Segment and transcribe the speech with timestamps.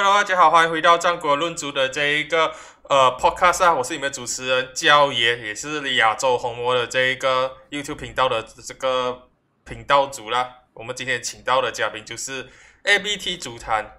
[0.00, 2.52] Hello，大家好，欢迎回到战国论足的这一个
[2.88, 9.22] 呃 podcast 啊，我是你们主持人焦爷，也是亚洲红魔的这一个 YouTube 频道的这个
[9.64, 10.58] 频道主啦。
[10.74, 12.46] 我们今天请到的嘉宾就是
[12.84, 13.98] ABT 足坛。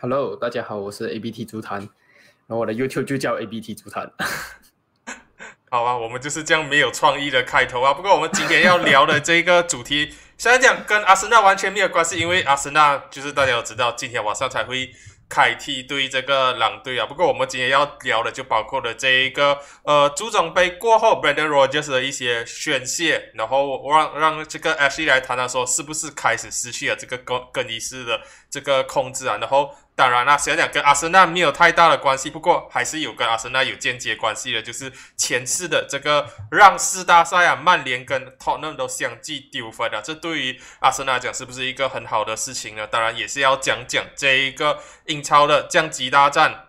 [0.00, 4.12] Hello，大家好，我是 ABT 足坛，然后我的 YouTube 就叫 ABT 足坛。
[5.70, 7.92] 好啊，我们就是这样没有创意的开头啊。
[7.92, 14.88] 不过我们今天要聊的这个主题，虽然讲跟阿森纳完全没有关系，因为阿森纳就是大家都知道，今天晚上才会
[15.28, 17.04] 开踢对这个狼队啊。
[17.04, 29.74] 不过我们今天要聊的就包括了这一个呃足总杯过后，Brandon Rogers 的一些宣泄，然后让让这个 Ashley 来谈谈说是不是开始失去了这个更更衣室的这个控制啊，然后。
[29.98, 42.86] 当然啦，虽然讲跟阿森纳没有太大的关系，不过还是有跟阿森纳有间接关系的，就是前次的这个让四大赛啊，曼联跟 Tottenham 都相继丢分啊，这对于阿森纳讲是不是一个很好的事情呢？
[42.86, 46.68] 当然也是要讲讲这一个英超的降级大战，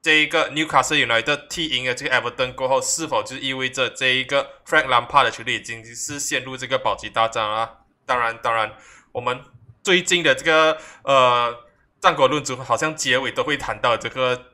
[0.00, 7.72] 这一个 Newcastle United 踢赢了这个 Everton 过后，是否就意味着这一个 Frank Lampard 的球队已经是陷入这个保级大战啊？
[8.06, 8.72] 当然，当然，
[9.12, 9.38] 我们
[9.82, 11.54] 最近的这个呃。
[12.00, 14.46] 战国论足好像结尾都会谈到这个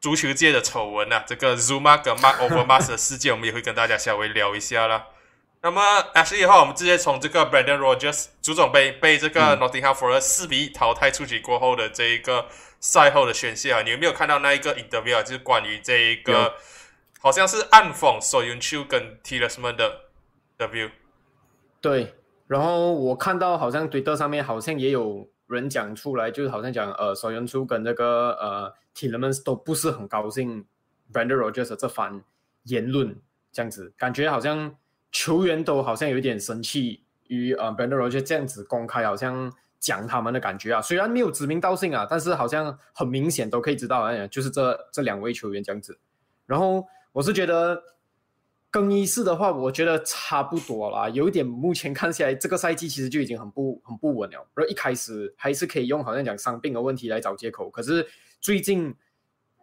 [0.00, 5.06] 足球界的丑闻啊，这个 Zuma 跟 Mark Overmars 的事件，我们也会跟大家稍微聊一下啦。
[5.62, 5.82] 那么
[6.14, 12.46] Ashley 的话，我们直接从这个 Brandon Rogers 足总杯被这个 Nottingham Forest 四比一淘汰出局过后的这一个
[12.78, 15.22] 赛后的宣泄啊，你有没有看到那一个 interview 啊？
[15.22, 16.54] 就是关于这一个
[17.18, 20.02] 好像是暗讽 So Yun Chu 跟 Tillsman 的
[20.58, 20.90] interview。
[21.80, 22.14] 对，
[22.46, 25.28] 然后我看到好像 Twitter 上面好像也有。
[25.46, 30.64] 人讲出来就是好像讲呃，首元初跟那个呃 t i l m a n s 都不是很高兴
[31.12, 32.22] Brandon Rogers 这番
[32.64, 33.14] 言论，
[33.52, 34.76] 这样子感觉好像
[35.12, 45.98] 球员都好像有点生气于呃 Brandon Rogers 这样子公开好像讲他们的感觉啊，虽然没有指名道姓啊，但是好像很明显都可以知道，哎，就是这这两位球员这样子。
[46.46, 47.82] 然后我是觉得。
[48.74, 51.08] 更衣室的话，我觉得差不多啦。
[51.10, 54.44] 有一点，目前看起来这个赛季其实就已经很不很不稳了。
[54.52, 58.04] 然后一开始还是可以用好像讲伤病的问题来找借口，可是
[58.40, 58.92] 最近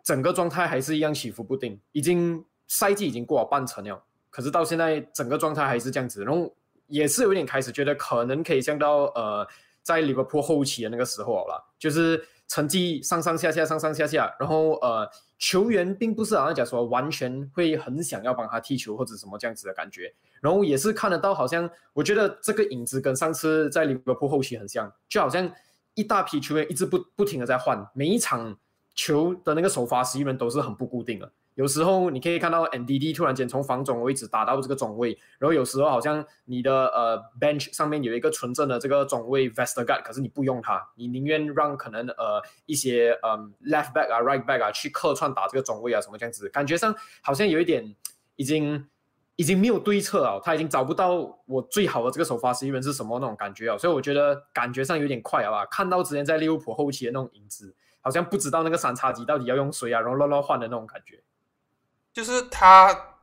[0.02, 1.78] 整个状态还是一样起伏不定。
[1.92, 6.24] 已经赛季已经过了半程了，可是到现在整个状态还是这样子。
[6.24, 6.50] 然后
[6.88, 9.46] 也是有点开始觉得可能可以降到呃
[9.84, 15.06] 在利物浦后期的那个时候了，就是成绩上上下下上上下下，然后呃。
[15.42, 25.52] 球员并不是好像讲说完全会很想要帮他踢球或者什么这样子的感觉，然后也是看得到，好像我觉得这个影子跟上次在利物浦后期很像，就好像
[25.96, 28.56] 一大批球员一直不不停的在换，每一场
[28.94, 31.32] 球的那个首发十一人都是很不固定的。
[31.56, 47.96] 有时候你可以看到 NDD 突然间从防总位置打到这个中位，然后有时候好像你的呃 bench 上面有一个纯正的这个中位 Vestergaard，可是你不用它，你宁愿让可能呃一些嗯 left back 啊 right back 啊去客串打这个中位啊什么这样子，感觉上好像有一点
[48.38, 48.88] 已经
[49.36, 61.22] 已经没有对策啊，他已经找不到我最好的这个首发十一人是什么那种感觉啊，所以我觉得感觉上有点快啊，看到之前在利物浦后期的那种影子，好像不知道那个三叉戟到底要用谁啊，然后乱乱换的那种感觉。
[62.14, 63.16] 就是他，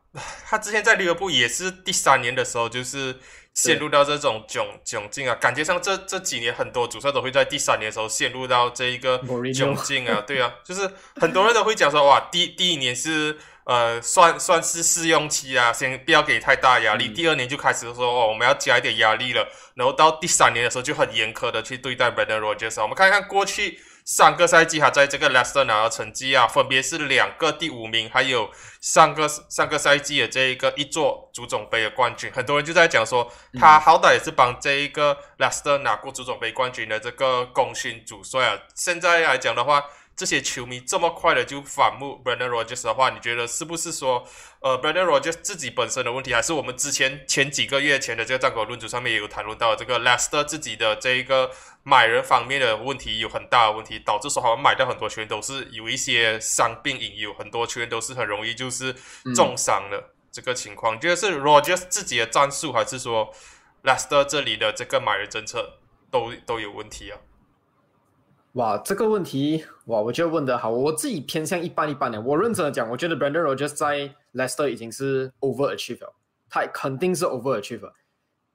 [0.47, 3.16] 他之前在利物浦也是第三年的时候，就是
[3.53, 5.34] 陷入到这种窘窘境啊。
[5.34, 10.22] 感觉上这这几年很多主帅都会在第三年的时候陷入到这一个窘境啊。
[10.27, 17.09] 对啊，就是很多人都会讲说，哇，第第一年是呃算算是试用期啊，先不要给太大压力。
[17.09, 19.47] 第二年就开始说，哦，我们要加一点压力了。
[19.75, 22.81] 然后到第三年的时候就很严苛的去对待 Brandon Rogers。
[22.81, 23.81] 我们看看过去。
[24.09, 32.33] 上个赛季他在这个 Leicester 拿的成绩啊，分别是两个第五名，还有上个上个赛季的这一个一座足总杯的冠军。
[32.33, 33.31] 很多人就在讲说，
[33.61, 38.59] 他好歹也是帮这一个 Leicester 拿过足总杯冠军的这个功勋主帅啊。
[38.75, 39.85] 现在来讲的话，
[40.19, 44.27] 这些球迷这么快的就反目 Brandon Rogers 的话，你觉得是不是说，
[44.59, 51.53] 呃，Brandon Rogers 自己本身的问题，还是我们之前前几个月前的这个战果论组上面也有谈论到这个 Lester 自己的这一个
[51.84, 58.92] 买人方面的问题有很大的问题，导致说好像买到很多球员都是有一些伤病隐忧，很多球员都是很容易就是
[59.37, 60.03] 重伤的
[60.33, 61.01] 这个情况。
[61.01, 63.33] 觉得是 Rogers 自己的战术，还是说
[63.84, 65.78] ？Lester 这里的这个买人政策
[66.10, 67.19] 都都有问题啊？
[68.59, 70.69] 哇，这个问题哇，我觉得问的好。
[70.69, 72.21] 我自己偏向一般一般的。
[72.21, 76.10] 我认真的讲，我觉得 Brandon Rogers 在 Leicester 已经是 overachiever，
[76.51, 77.93] 他肯定是 overachiever。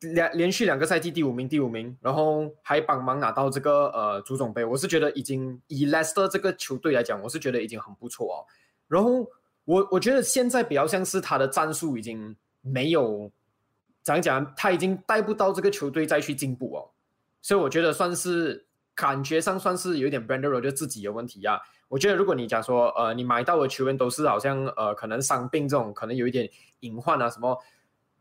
[0.02, 8.38] 两连续两个赛季第五名，第五名，然后还帮忙拿到这个呃足总杯，我是觉得已经以 Leicester 这个球队来讲，我是觉得已经很不错哦。
[8.90, 9.26] 然后
[9.64, 13.32] 我我觉得现在比较像是他的战术已经没有
[14.02, 16.92] 怎样讲，他已经带不到这个球队再去进步哦。
[17.42, 18.66] 所以我觉得算是。
[18.95, 21.60] 感觉上算是有点 brander，就自己的问题啊。
[21.88, 26.50] 我觉得如果你讲说，呃，你买到的球员都是好像呃可能伤病这种，可能有一点
[26.80, 27.56] 隐患啊什么，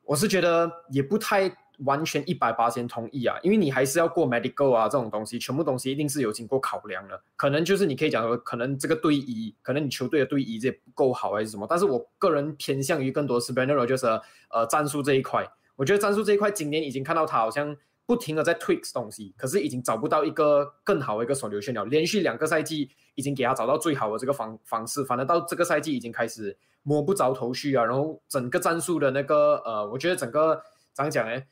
[0.04, 1.50] 我是觉得也不太
[1.86, 7.18] 完全一百八千同意啊，因为你还是要过 medical 啊这种东西，全部东西一定是有经过考量的。
[7.34, 14.06] 可能就是你可以讲说，可能这个队医，可能你球队的队医这不够好还是什么，但是我个人偏向于更多是 brander，就是
[14.50, 15.46] 呃战术这一块。
[15.76, 17.74] 我觉得战术这一块今年已经看到他好像。
[18.12, 21.82] 不停的在 tweaks 东西，可是已经找不到一个更好的一个 solution 了。
[21.86, 27.82] 连续两个赛季已经给他找到最好的这个方方式，反正到这个赛季已经开始摸不着头绪啊。
[27.82, 30.62] 然后整个战术的那个呃，我觉得整个
[30.92, 31.42] 怎么讲呢？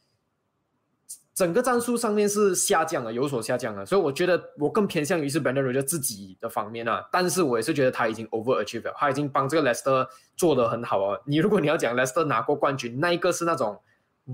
[1.34, 3.86] 整个战术上面是下降了，有所下降了。
[3.86, 7.02] 所以我觉得我更偏向于是 b e n d e r o 自己的方面啊。
[7.10, 11.18] 但是我也是觉得他已经 over achieve 了，他已经帮这个 Leicester 做的很好啊。
[11.24, 13.80] 你如果你要讲 Leicester 拿过冠军，那一个是那种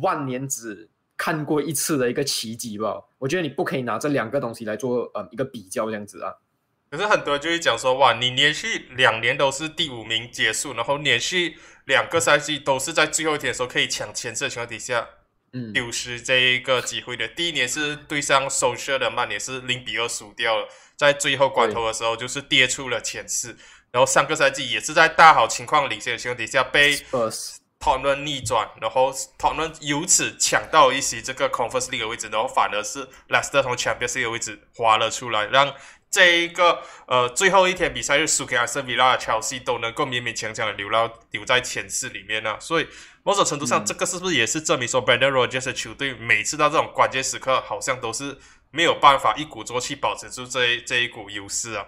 [0.02, 0.90] 万年只。
[1.16, 6.34] 看过一次的一个奇迹吧，我觉得你不可以拿这两个东西来做呃一个比较这样子啊。
[6.90, 15.08] 可是很多人就会讲说，哇，你连续两年都是第五名结束，然后连续两个赛季都是在最后一天的时候可以抢前四的情况底下，
[15.52, 17.26] 嗯，丢失这一个机会的。
[17.26, 23.56] 第一年是对上首秀的曼联是零比二输掉了，在最后关头的时候就是跌出了前四，
[23.90, 26.94] 然后上个赛季也是在大好情况领先的情况底下被。
[27.78, 35.72] 讨论逆转，然后讨论由此抢到一些这个 Conference League 的位置，然后反而是 Leicester 从 Champions League 的位置滑了出来，让
[36.10, 42.56] 这一个呃最后一天比赛日输给阿森维拉、Chelsea 都能够勉勉强强的留到留在前四里面呢。
[42.58, 42.88] 所以
[43.22, 48.38] 某种程度上，这个是不是也是证明说 Brandon Rodgers 的球队每次到这种关键时刻，好像都是
[48.70, 51.84] 没有办法一鼓作气保持住这这一股优势啊？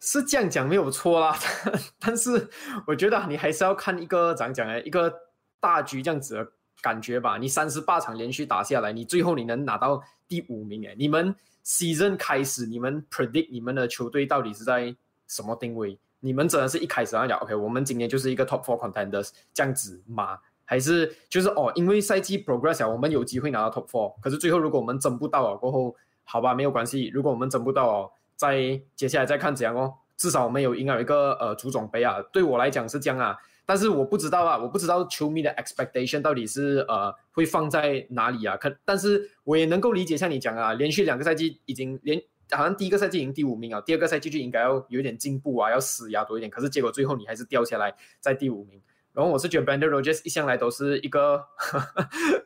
[0.00, 1.36] 是这样讲没有错啦，
[2.00, 2.48] 但是
[2.86, 4.80] 我觉得你还是要看一个怎样讲呢？
[4.80, 5.14] 一个
[5.60, 7.36] 大局这样子的感觉吧。
[7.36, 10.94] 你三十八场连续打下来，你最后你能拿到第五名诶。
[10.98, 14.96] 你们 season 开始，你们 predict 你们的球队到底是在
[15.28, 15.98] 什么定位？
[16.20, 20.38] 你们真的是一开始讲 OK，我们今年就是一个 top four contenders 这样子吗？
[20.64, 25.94] 还是就是哦，因为赛季 progress 啊，我们有机会拿到 top four，可是最后如果我们争不到啊，过后
[26.24, 27.08] 好吧，没有关系。
[27.08, 28.10] 如果我们争不到哦。
[28.40, 38.56] 在接下来再看怎样哦，至少我们有赢了一个呃足总杯啊，对我来讲是这样啊，但是我不知道啊，我不知道球迷的 expectation 到底是呃会放在哪里啊？
[38.56, 42.18] 可但是我也能够理解像你讲啊，连续两个赛季已经连
[42.50, 48.80] 好像第一个赛季赢第五名啊，第二个赛季就应该要有点进步啊，要死压多一点，可是结果最后你还是掉下来在第五名。
[49.12, 51.44] 然后我是觉得 Brandon Rodgers 一向来都是一个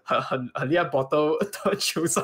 [0.02, 1.36] 很很很厉害 bottle
[1.68, 2.22] 的球赛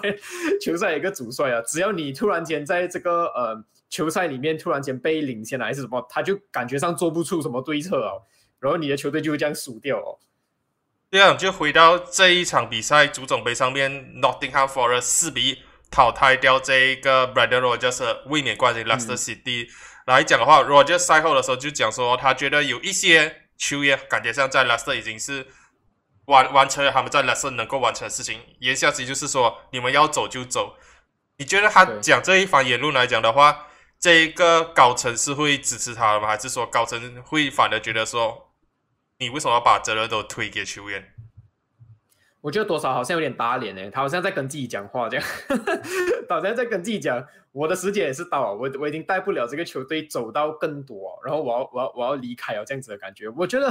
[0.62, 8.22] 球赛一个主帅啊，只要你突然间在这个呃球赛里面突然间被领先了还是什么，他就感觉上做不出什么对策哦，
[8.58, 10.18] 然后你的球队就会这样输掉哦。
[11.10, 13.90] 这样就回到这一场比赛足总杯上面
[14.22, 15.58] ，Nottingham Forest 四比一
[15.90, 19.68] 淘汰掉这一个 Brandon Rodgers 卫冕冠军 Leicester City
[20.06, 23.39] 来讲的话，Rodgers 赛后的时候就讲说，他觉得有一些。
[23.60, 25.46] 球员感觉上在 Leicester 已经是
[26.24, 30.76] 完完成了他们在 Leicester 能够完成的事情，言下之意就是说你们要走就走。
[31.36, 33.66] 你觉得他讲这一番言论来讲的话，
[33.98, 36.28] 这一个高层是会支持他的吗？
[36.28, 38.54] 还是说高层会反而觉得说
[39.18, 41.14] 你为什么要把责任都推给球员？
[42.42, 45.26] 我觉得多少好像有点打脸呢，他好像在跟自己讲话这样，
[46.28, 47.22] 好像在跟自己讲，
[47.52, 53.28] 我的时间也是到了，我我已经带不了这个球队走到更多，然后我要我要我要离开哦，这样子的感觉。
[53.28, 53.66] 我觉得，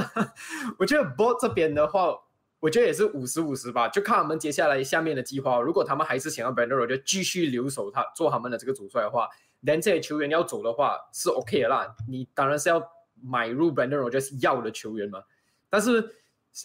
[0.78, 2.16] 我觉得 b o 这边的话，
[2.60, 5.60] 我觉得也是五十五十吧，就看他们接下来下面的计划。
[5.60, 9.28] 如果他们还是想要 Brandon 就继续留守他做他们的这个主帅的话
[9.62, 11.96] 那这些球员要走的话是 OK 的啦。
[12.08, 12.80] 你当然是要
[13.20, 15.20] 买入 Brandon 就是要的球员嘛，
[15.68, 16.14] 但是。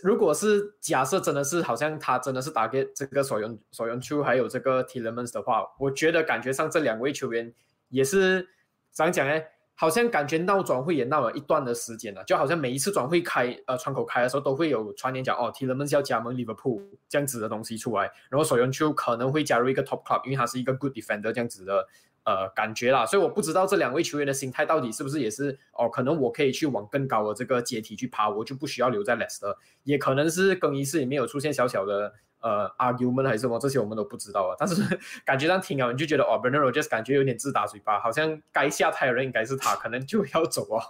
[0.04, 7.54] 如果是假设真的是好像他真的是打给这个索永索永秋还有这个 t i l e m a n s 的话，我觉得感觉上这两位球员
[7.89, 8.48] 也是
[8.92, 9.39] 怎样讲呢？
[9.77, 21.88] 好像感觉闹转会也闹了一段的时间了，就好像每一次转会开呃窗口开的时候都会有传言讲哦 Tillemans 要加盟 Liverpool 这样子的东西出来，然后索永秋可能会加入一个 Top Club，因为他是一个 Good Defender 这样子的。
[22.25, 34.55] 呃，感觉啦，所以我不知道这两位球员的心态到底是不是也是哦，可能我可以去往更高的这个阶梯去爬，我就不需要留在 Leicester，也可能是更衣室里面有出现小小的呃 argument 还是什么，这些我们都不知道啊。
[34.58, 34.82] 但是
[35.24, 40.82] 感觉上听啊，你就觉得哦，Bernardo just 感觉有点自打嘴巴，好像该下台的人应该是他，可能就要走啊。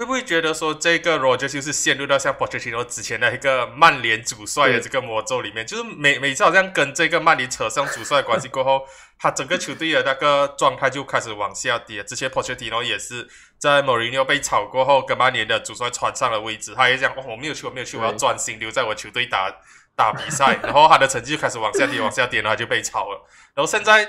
[0.00, 5.66] 会不会觉得说这个 Roger 就是陷入到像 Pochettino 之前的一个曼联主帅的这个魔咒里面？
[5.66, 8.82] 就是每每次好像跟这个曼联扯上主帅关系过后，
[9.20, 12.02] 他整个球队的那个状态就开始往下跌。
[12.02, 13.28] 之前 Pochettino 也是
[13.58, 19.54] 在 Mourinho 被炒过后，跟曼联的主帅传上了位置，他也讲：“哦，我没有去，我没有去，我要专心留在我球队打。”
[19.96, 23.28] 打比赛，然后他的成绩就开始往下跌，往下跌，然后就被炒了。
[23.54, 24.08] 然后现在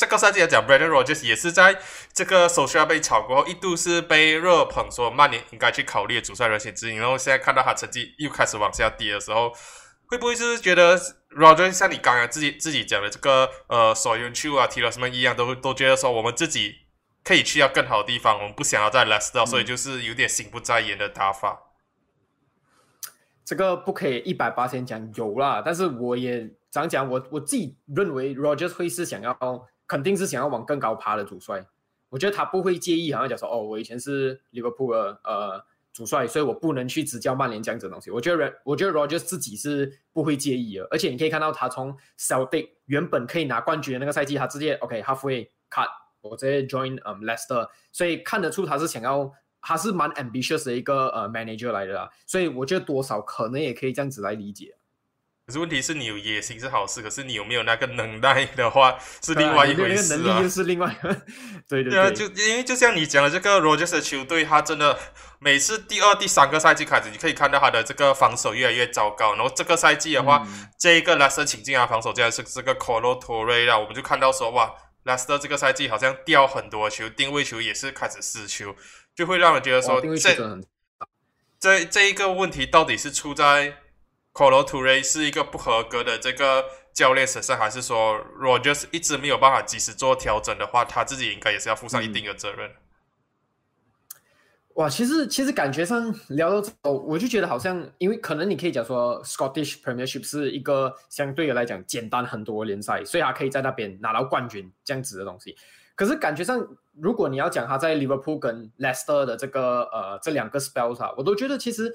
[0.00, 1.78] 这个赛季来讲，Brandon Rodgers 也是在
[2.14, 6.96] 这个首需要被炒过后，一度是被热捧说曼联应该去考虑主帅人选之一。
[6.96, 9.52] 然后现在看到他成绩又开始往下跌的时候，
[10.06, 10.98] 会不会是觉得
[11.36, 16.76] Rodgers 像你刚刚自己自己讲的这个呃，所用去啊，提了什么一样，都都觉得说我们自己
[17.22, 21.60] 可以去到更好的地方，我们不想要再 less 到，所以就是有点心不在焉的打法。
[23.44, 29.36] 这个不可以一百八先讲有啦，但是我也讲讲我我自己认为 Rogers 会是想要，
[29.90, 31.66] 肯定是想要往更高爬的主帅。
[32.10, 38.08] 我觉得他不会介意，好像讲说哦，我以前是 Liverpool 的呃主帅，所以我不能去执教曼联这样子的东西。
[38.12, 45.88] 我觉得人我觉得 Rogers 自己是不会介意的，而且你可以看到他从 Celtic 原本可以拿冠军的那个赛季，他直接 OK halfway cut，
[46.20, 49.32] 我直接 join 嗯 Leicester，所以看得出他是想要。
[49.62, 54.74] 他是蛮 ambitious 的一个呃 manager 来的啦，所以我觉得多少可能也可以这样子来理解。
[55.50, 60.16] 可是问题是你有野心是好事，可是你有没有那个能耐的话是另外一回事啊。
[60.18, 60.96] 能力又是另外，
[61.66, 64.96] 对对对啊，就因为就像你讲的这个 Rogers 的球队，他真的
[65.40, 69.34] 每次第二、第三个赛季开始，你可以看到他的这个防守越来越糟糕。
[69.34, 70.46] 然后这个赛季的话，
[70.78, 74.72] 这一个 Leicester 请进啊，防守竟然是这个 Colo Torre 啦，我们就看到说哇
[75.04, 78.76] ，Leicester 这个赛季好像掉很多球，定位球也是开始失球。
[79.16, 80.62] 就会让人觉得说，这
[81.58, 83.74] 这这一个问题到底是出在
[84.32, 92.70] c o l o t u r e 是一个不合格的这个教练身上，还是说 Rogers 一直没有办法及时做调整的话，他自己应该也是要负上一定的责任。
[94.74, 105.56] 哇，其实其实感觉上聊到这，我就觉得好像，因为可能你可以讲说 Scottish Premiership 是一个相对的来讲简单很多联赛，所以他可以在那边拿到冠军这样子的东西。
[105.96, 106.66] 可是感觉上，
[106.98, 111.94] 如果你要讲他在 Liverpool 跟 Leicester 的这个呃这两个 spells 啊，我都觉得其实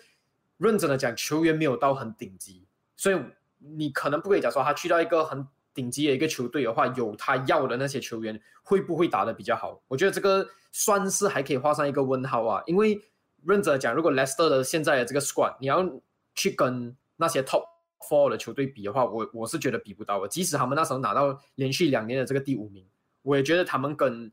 [0.57, 3.19] 认真的讲，球员没有到很顶级，所以
[3.57, 9.81] 你可能不可以讲说他去到一个很顶级的一个球队的话，有他要的那些球员会不会打得比较好？
[9.87, 12.63] 我觉得这个算是还可以画上一个问号啊。
[12.65, 12.99] 因为
[13.43, 15.85] 认真的讲，如果 Leicester 的现在的这个 squad，你要
[16.33, 17.63] 去跟那些 top
[17.99, 20.27] four 的球队比的话，我我是觉得比不到的。
[20.27, 22.85] 即使他们那时候拿到连续两年的这个第五名。
[23.21, 24.31] 我也觉得他们跟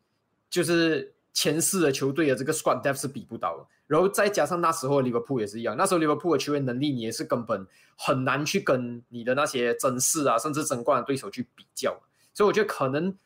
[0.50, 11.98] 就是前四的球队的这个 squad depth 是比不到的，然后再加上那时候利物浦也是一样，那时候利物浦的球员能力你也是根本很难去跟你的那些争四啊，甚至争冠的对手去比较，
[12.34, 13.16] 所以我觉得可能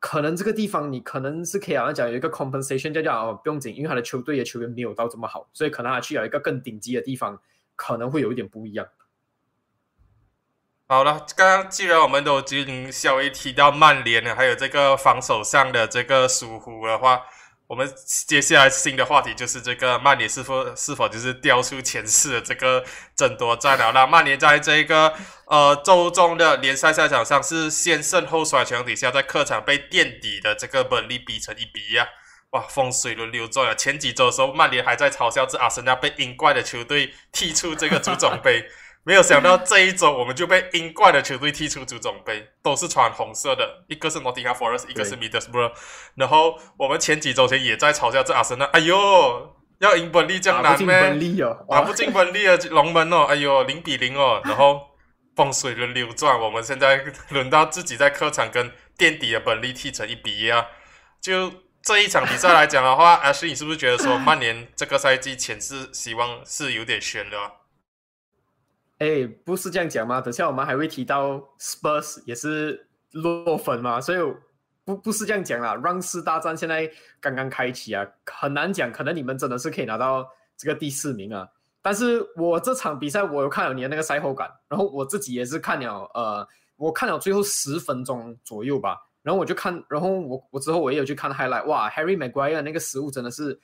[0.00, 7.40] 可能这个地方你可能是可以好像讲有一个 compensation 叫叫哦不用紧，因为他的球队的球员没有到这么好，所以可能他去有一个更顶级的地方，
[7.76, 8.86] 可能会有一点不一样。
[10.88, 17.22] 好了，刚刚既然我们都已经稍微提到曼联了，还有这个防守上的这个疏忽的话，
[17.72, 22.84] 我们接下来新的话题就是这个曼联是否是否就是掉出前四的这个
[23.16, 23.90] 争夺战了。
[23.92, 25.10] 那曼联在这个
[25.46, 32.06] 呃周中的联赛赛场上是先胜后衰，情况底下在客场被垫底的这个本利比成一比一啊！
[32.50, 33.74] 哇，风水轮流转啊！
[33.74, 38.66] 前几周的时候，曼联还在嘲笑这阿森纳被英怪的球队踢出这个足总杯。
[39.04, 45.72] 没有想到这一周我们就被英冠的球队踢出足总杯，都是穿红色的，一个是 Nottingham Forest，一个是 Middlesbrough。
[46.14, 51.00] 然后我们前几周前也在嘲笑这阿森纳，哎呦，要赢本利这样难咩？
[51.68, 54.40] 打不进本利啊，龙门哦，哎呦，零比零哦。
[54.44, 54.80] 然后
[55.34, 60.64] 风水轮流转，我们现在轮到自己在客场跟垫底的本利踢成一比一啊。
[61.20, 67.36] 就这一场比赛来讲的话，阿是你是不是觉得说曼联这个赛季前是希望是有点悬的？
[69.02, 70.20] 哎，不是这样讲吗？
[70.20, 74.18] 等下我们还会提到 Spurs 也是落粉嘛，所以
[74.84, 75.74] 不不是这样讲啦。
[75.74, 76.88] 让四大战现在
[77.20, 80.24] 刚刚开启啊，很难讲，可能你们真的是可以拿到
[80.56, 81.48] 这个第四名啊。
[81.82, 93.58] 但是我这场比赛我有看了你的那个赛后感，然后我自己也是看了，呃，我看了最后十分钟左右吧，然后我就看，然后我我之后我也有去看 highlight，哇，Harry Maguire 那个失误真的是。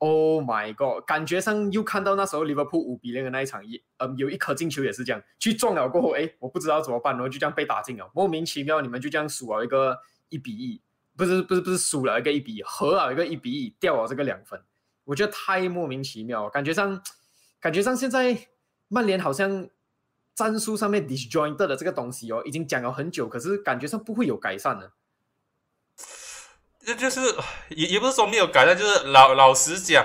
[0.00, 1.04] Oh my god！
[1.04, 9.98] 感觉上又看到那时候利物浦五比零的那一场，也呃有一颗进球也是这样，去撞了过后，哎，我不知道怎么办，然后就这样被打进了，莫名其妙，你们就这样输了一个
[10.30, 10.80] 一比一，
[11.16, 14.58] 不是不是不是输了一个一比一，和了一个一比一，掉了这个两分，
[15.04, 17.02] 我觉得太莫名其妙，感觉上
[17.60, 18.46] 感觉上现在
[18.88, 19.68] 曼联好像
[20.34, 24.90] 战术上面 disjointed 的这个东西哦，已经讲了很久，可是感觉上不会有改善的。
[26.84, 27.20] 这就是
[27.68, 30.04] 也也不是说没有改善，就是老老实讲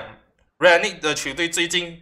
[0.57, 2.01] r a n n i n g 的球队最近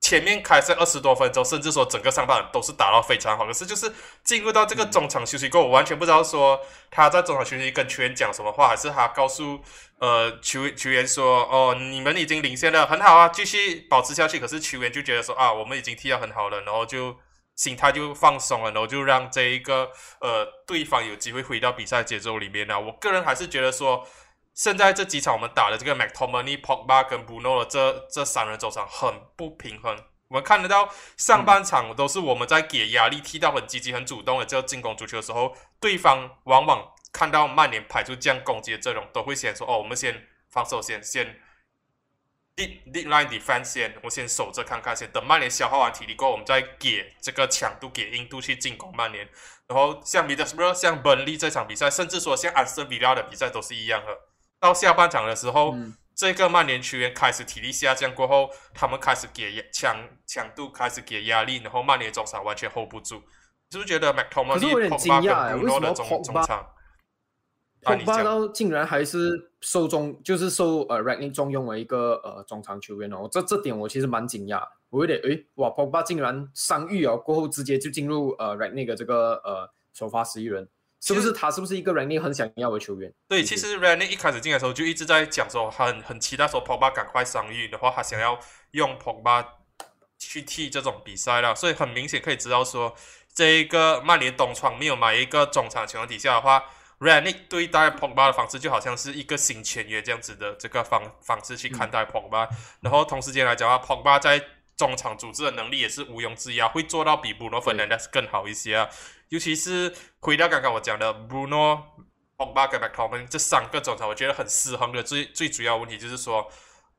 [0.00, 3.44] 前面开赛二十多分钟，甚至说整个上半都是打到非常好。
[3.44, 3.92] 可是就是
[4.22, 9.60] 进入到这个中场休息过后，我完全不知道说他在中场休息跟球员讲什么话，还是他告诉
[9.98, 17.16] 呃球球员说：“哦，你们已经领先了，很好啊，继续保持下去。”可是球员就觉得说：“啊，我们已经踢得很好了。”然后就
[17.58, 22.78] 心态就放松了，然后就让这一个呃对方有机会回到比赛节奏里面了。
[22.78, 24.06] 我个人还是觉得说，
[24.54, 29.98] 现在这几场我们打的这个 McTominay、Pogba 跟 Bruno 的这这三人走场很不平衡。
[30.28, 41.40] 我们看得到上半场都是我们在给压力，踢到很积极、很主动的这个进攻足球的时候，对方往往看到曼联排出这样攻击的阵容，都会先说：“哦，我们先防守，先先
[42.58, 49.26] lead lead line defense 先，我先守着看看先，等曼联消耗完体力过后，我们再给这个强度、给印度去进攻曼联。
[49.66, 54.08] 然后像米德斯布、像本利这场比赛，甚至说像安森比拉的比赛都是一样的。
[54.60, 55.74] 到下半场的时候。
[56.18, 59.96] 这个曼联球员开始体力下降过后，他们开始给强
[60.26, 63.22] 强度，开始给压力，然后曼联中场完全 hold 不住。
[63.70, 65.56] 是不是觉得 McTominay、可是我有点惊讶，
[67.86, 73.28] 为什么 Pogba 到竟然还是受中，就是受呃 Ragnick 重用为一个呃中场球员哦？
[73.30, 80.68] 这这点我其实蛮惊讶，我有点诶，哇，Pogba 竟然伤愈哦，过后直接就进入呃 Ragnick 的这个呃首发十一人。
[81.00, 83.14] 是不是他是不是一个 r a n y 很想要的球员？
[83.28, 88.36] 对，其实 r a n y 一开始进来的时候就一直在讲说，很很期待说 Pogba 赶快伤愈的话，他想要
[88.72, 89.46] 用 Pogba
[90.18, 91.54] 去踢这种比赛了。
[91.54, 92.92] 所以很明显可以知道说，
[93.32, 96.64] 这一个曼联东窗没有买一个中场情况底下的话
[96.98, 102.48] r a n y 对待 Pogba 的方式就好像是一个新签约这样子的这个方方式去看待 Pogba。
[102.80, 104.44] 然后同时间来讲的话，Pogba 在
[104.76, 108.88] 中场组织的能力也是毋庸置疑啊，会做到比 Bruno Fernandes 更好一些啊。
[109.28, 111.82] 尤其是回到刚刚我讲的 Bruno、
[112.36, 116.50] Pogba 跟 McTominay 这三个中场，我觉得很失衡的最最主要问题就是说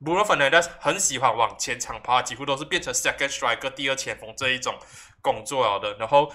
[0.01, 4.77] ，Bruno Fernandes 很喜欢往前场跑，几乎都是变成 second striker 第二前锋这一种
[5.21, 5.97] 工作了的。
[5.97, 6.31] 然后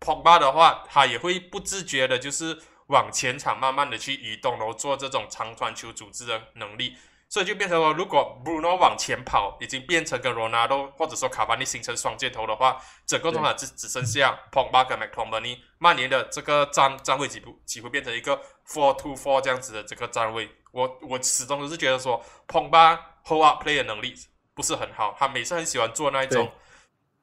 [0.00, 2.56] Pogba 的话，他也会不自觉的，就是
[2.94, 6.96] 往前场慢慢的去移动，然后做这种长传球组织的能力。
[7.26, 20.48] 所以就变成说，如果 Bruno 往前跑，已经变成跟 Ronaldo 或者说卡巴尼形成双箭头的话，整个中场只只剩下 Pogba 跟 McTominay，曼联的这个站站位几乎几乎变成一个 four to four 这样子的这个站位。
[20.70, 24.14] 我我始终都是觉得说，Pogba hold up play 的能力
[24.54, 26.52] 不是很好，他每次很喜欢做那一种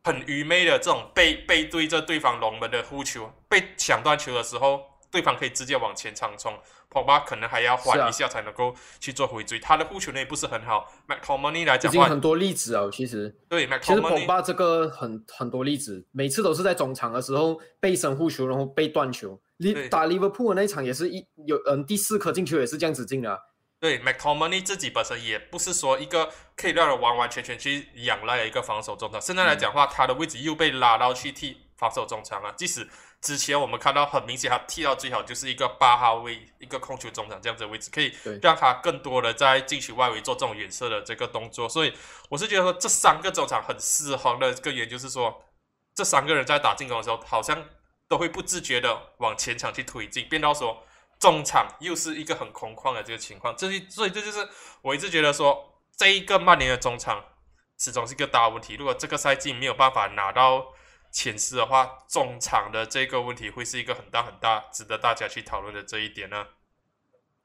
[0.04, 4.91] 很愚昧的这种背背对着对方龙门的护球，被抢断球的时候。
[5.12, 6.58] 对方可以直接往前场冲
[6.90, 9.60] ，Pogba 可能还要缓一下才能够去做回追。
[9.60, 10.90] 他的护球能力不是很好。
[11.08, 19.38] McTominay 来讲，已经很多例子啊，其实对，其实 Pogba 这个很很多例子，每次都是在中场的时候背身护球，然后被断球。
[19.58, 23.38] 你打 Liverpool 那一场也是一有嗯第四颗进球也是这样子进的。
[23.82, 29.20] 对，McTominay 自己本身也不是说一个可以让人完完全全去仰赖的一个防守中场。
[29.20, 32.88] 现在来讲话，他的位置又被拉到去踢防守中场了，即使。
[33.22, 41.70] 之前我们看到很明显，他踢到最好就是一个八号位，一个控球中场这样子的位置，可以让他更多的在禁区外围做这种远射的这个动作。
[41.70, 41.94] 所以
[42.30, 45.44] 我是觉得说，这三个中场很失衡的根源就是说，
[45.94, 47.64] 这三个人在打进攻的时候，好像
[48.08, 50.84] 都会不自觉的往前场去推进，变到说
[51.20, 53.56] 中场又是一个很空旷的这个情况。
[53.56, 54.50] 这所以这就是
[54.82, 57.24] 我一直觉得说，这一个曼联的中场
[57.78, 58.74] 始终是一个大问题。
[58.78, 60.74] 如果这个赛季没有办法拿到。
[61.12, 66.46] 前四的话，中场的这个问题会是一个很大很大，值得大家去讨论的这一点呢。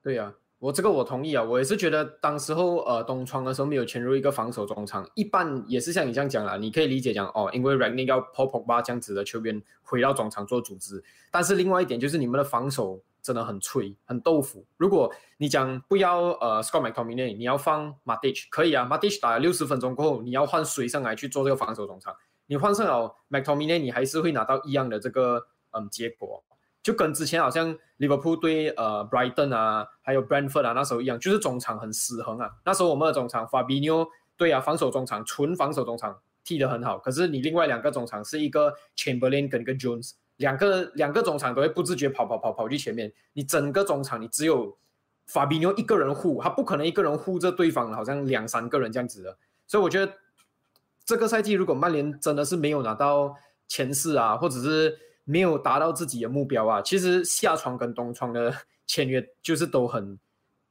[0.01, 11.03] 对呀，我这个我同意啊，我也是觉得当时候呃东窗的时候没有潜入一个防守中场，一般也是像你这样讲了，你可以理解讲哦，因为 Ragnick 要 Pop Pop 这样子的球员回到中场做组织，
[11.33, 14.65] 但是另外一点就是你们的防守真的很脆很豆腐。
[14.77, 22.15] 如果你讲不要呃 Scott McTominay，你要放 Matic 可以啊，Matic 打了六十分钟过后，你要换谁上来去做这个防守中场？
[22.47, 26.43] 你换上了 McTominay，你还是会拿到一样的这个嗯结果，
[26.83, 32.51] 就跟之前好像 Liverpool 对呃 Brighton 啊，还有 Brentford 啊那时候一样，就是中场很失衡啊。
[32.65, 34.07] 那时候我们的中场 Fabinho
[34.37, 44.79] 对啊，防守中场纯防守中场踢得很好，可是你另外两个中场是一个 Chamberlain 跟一个 Jones，两个两个中场都会不自觉跑跑跑跑去前面，你整个中场你只有
[45.29, 50.13] Fabinho 一个人护，他不可能一个人护着对方，好像两三个人这样子的，所以我觉得。
[51.07, 53.33] 这个赛季，如果曼联真的是没有拿到
[53.69, 58.53] 前四啊，或者是没有达到自己的目标啊，其实下窗跟东窗的
[58.89, 60.19] 签约就是都很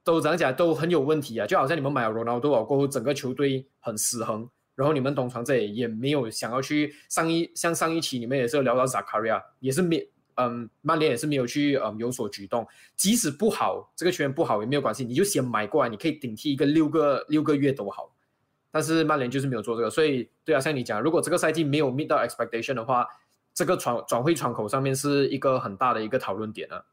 [0.04, 1.48] 都怎样讲都很有问题啊。
[1.48, 12.68] 就好像你们买了罗纳多过后，整个球队很失衡，然后你们东窗这里也没有想要去上一像上一期你们也是聊到萨卡利亚，也是没嗯曼联也是没有去嗯有所举动。
[12.98, 18.12] 即使不好，这个球员不好也没有关系，你就先买过来，你可以顶替一个六个六个月都好。
[18.76, 23.08] 但是曼联就是没有做这个，所以对啊，像你讲，如果这个赛季没有 meet 到 expectation 的话，
[23.54, 26.84] 这个转转会窗口上面是一个很大的一个讨论点啊。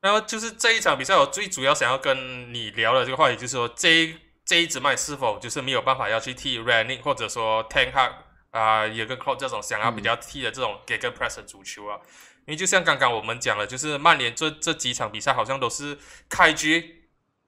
[0.00, 8.10] 然后就是这一场比赛，我最主要想要跟你聊的这个话题，就是说这这一支麦是否就是没有办法要去替 r a n n i n g 或者说 Ten Hag
[8.50, 12.00] 啊，也跟 Klopp 这种想要比较踢的这种 g e g e press 的足球啊。
[12.46, 15.96] 因为就像刚刚我们讲了，就是曼联这这几场比赛好像都是
[16.28, 16.95] 开局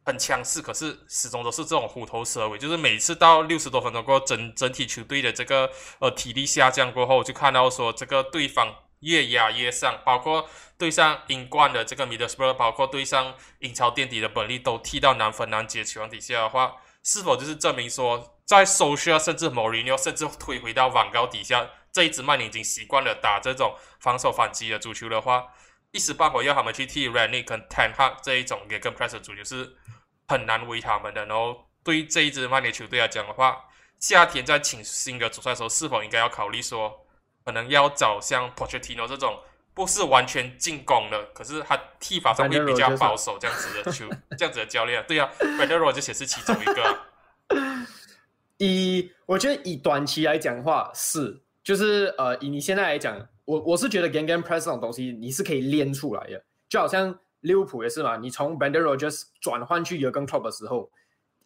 [0.09, 21.69] 很强势，可是始终都是这种虎头蛇尾，就是每次到六十多分钟过后，整整体球队的这个呃体力下降过后，就看到说这个对方越压越上，包括对上英冠的这个 Middlesbrough，包括对上英超垫底的本利都踢到难分难解情况底下的话，是否就是证明说在 Social 甚至 Mourinho 甚至推回到网高底下？
[21.93, 25.45] 这一支曼联已经习惯了打这种防守反击的足球的话，
[25.91, 29.77] 一时半会要他们去踢 Ranick 跟 Ten Hag 这一种也跟 Press 足球是
[30.29, 31.27] 很难为他们的。
[31.27, 33.57] 然后对于这一支曼联球队来讲的话，
[33.99, 37.05] 夏天在请新的主帅的时候，是否应该要考虑说，
[37.45, 39.41] 可能要找像 Pochettino 这种
[39.75, 45.05] 不是完全进攻的，可是他踢法上会比较保守这样子的球， 这样子的教练？
[45.09, 46.99] 对啊 b r a n d o 就显示其中一个。
[48.59, 51.43] 以我觉得以短期来讲的话是。
[51.65, 60.91] 就是呃，以你现在来讲，我我是觉得 game game press 这种东西你是可以练出来的，就好像利物浦也是嘛，你从 Bender Rogers 转换去 Jurgen Klopp 的时候，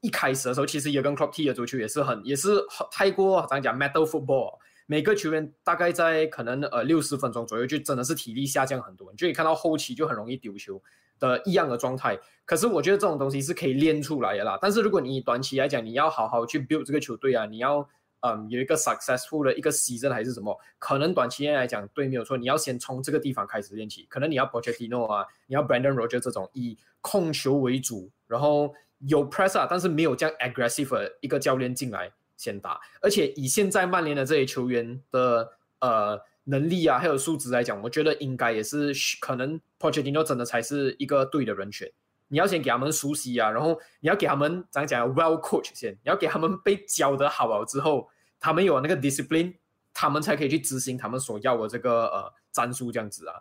[0.00, 10.82] 一开始的时候其实 Jurgen Klopp 踢的足球也是很也是很太过怎样讲 metal football，每个球员大概在可能呃六十分钟左右就真的是体力下降很多，你就可以看到后期就很容易丢球
[11.18, 12.18] 的一样的状态。
[12.44, 17.88] 可是我觉得这种东西是可以练出来的啦，但是如果你短期来讲，你要好好去 build 这个球队啊，你要。
[18.22, 20.56] 嗯，有一个 successful 的一个锡阵还是什么？
[20.78, 22.36] 可能短期内来讲，对，没有错。
[22.36, 32.80] 你要先从这个地方开始练起，可能你要 Pochettino 啊，你要 Brandon Roger 这种以控球为主，然后有 press 啊，但是没有这样 aggressive 的一个教练进来先打。
[33.00, 41.90] 而且以现在曼联的这些球员的呃能力啊，还有素质来讲，我觉得应该也是可能 Pochettino 真的才是一个对的人选。
[42.28, 48.08] 你要先给他们熟悉啊，然后你要给他们怎样讲，well coach 先，你要给他们被教得好了之后，
[48.42, 49.54] 他们有那个 discipline，
[49.94, 53.40] 他们才可以去执行他们所要的这个呃战术这样子啊。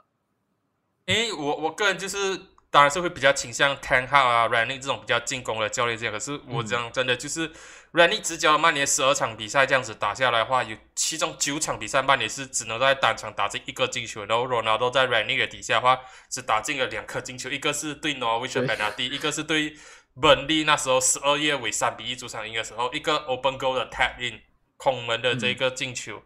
[1.07, 2.39] 诶，我我个人就是。
[2.73, 6.13] 当然是会比较倾向 Ten r a n i 这种比较进攻的教练这样。
[6.13, 7.45] 可是我讲真的，就是
[7.91, 18.53] r a n n i 执教曼联十二场比赛这样子打下来的话，有其中九场比赛曼联是只能在单场打进一个进球，然后 Ronaldo 在 r a n n i 的底下的话只打进了两颗进球，一个是对 Norwich
[18.53, 19.75] 的 Benadi，一个是对
[20.21, 24.39] 本利那时候十二月尾三比一主场赢的时候，一个 Open Goal 的 Tap In
[24.81, 26.23] 空门的这个进球，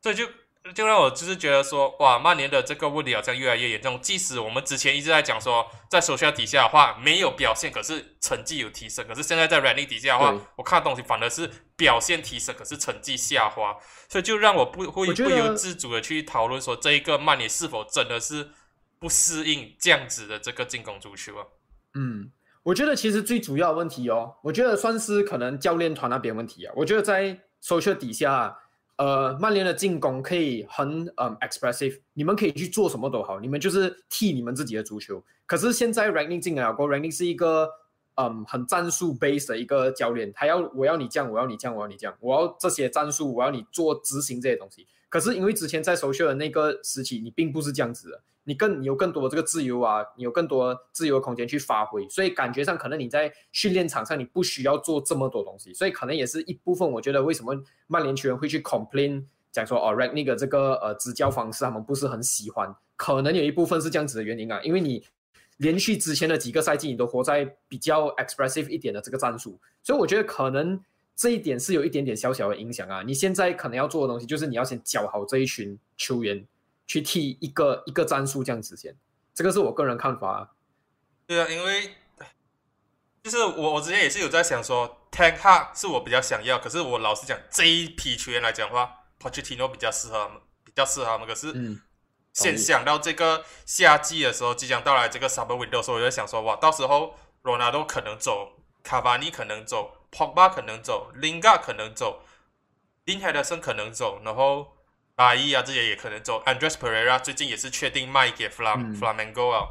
[0.00, 0.26] 这就。
[0.74, 3.98] 就让我就是觉得说，哇，曼联的这个问题好像越来越严重。
[4.02, 9.06] 即使我们之前一直在讲说，在首相底下的话没有表现，可是成绩有提升。
[9.08, 13.74] 可是现在在 Randy 底下的话，我看东西反而是表现提升，可是成绩下滑。
[14.10, 18.46] 所以就让我不会不由自主的去讨论说，这一个曼联是否真的是
[18.98, 21.46] 不适应这样子的这个进攻足球啊？
[21.94, 22.30] 嗯，
[22.62, 26.74] 我觉得其实最主要的问题哦，我觉得算是可能教练团那边问题啊。
[26.76, 28.56] 我觉得在 social 底下。
[28.96, 35.22] 呃，曼联的进攻可以很嗯 expressive，你们可以去做什么都好，你们就是替你们自己的足球。
[35.46, 37.70] 可是现在 Ranking 进来过 Ranking 是一个
[38.16, 44.88] 嗯很战术 base 的一个教练，他要我要你这样，我要你这样，我要你这样，我要这些战术，我要你做执行这些东西。
[45.08, 48.22] 可是因为之前在首秀的那个时期，你并不是这样子的。
[48.44, 56.90] 你更有更多的这个自由啊，你有更多自由的空间去发挥，所以感觉上可能你在训练场上你不需要做这么多东西，所以可能也是一部分。
[56.90, 57.54] 我觉得为什么
[57.88, 65.04] 曼联球员会去 complain 讲说哦 r a g n i g 这个呃执教方式他们不是很喜欢，可能有一部分是这样子的原因啊，因为你
[65.58, 70.80] 连续之前的几个赛季你都活在比较 expressive 一点的这个战术，所以我觉得可能
[71.18, 73.02] 这一点是有一点点小小的影响啊。
[73.02, 76.46] 你现在可能要做的东西就是你要先教好这一群球员。
[76.90, 78.96] 去踢一个一个战术这样子先，
[79.34, 80.38] 这个是我个人看法。
[80.38, 80.50] 啊
[81.26, 81.90] 对啊，因为
[83.22, 91.28] 就是我我之前也是有在想说，Ten Hag 是我比较想要，可是我老实讲，这一批球员来讲的话，Pochettino 比较适合他们，比较适合他们。
[91.28, 91.78] 可是，嗯，
[92.32, 98.52] 先想到这个夏季的时候即将到来，这个 Summer Window 的时候，我就想说，哇，到时候罗纳多可能走，
[98.82, 102.22] 卡巴尼可能走，Pogba 可能走，Lingard 可能走
[103.04, 104.74] 林海德森可能走，然后。
[105.18, 106.40] 阿伊啊，这些也可能走。
[106.44, 109.66] Andres Pereira 最近也是确定卖给 Flam Flamengo 啊，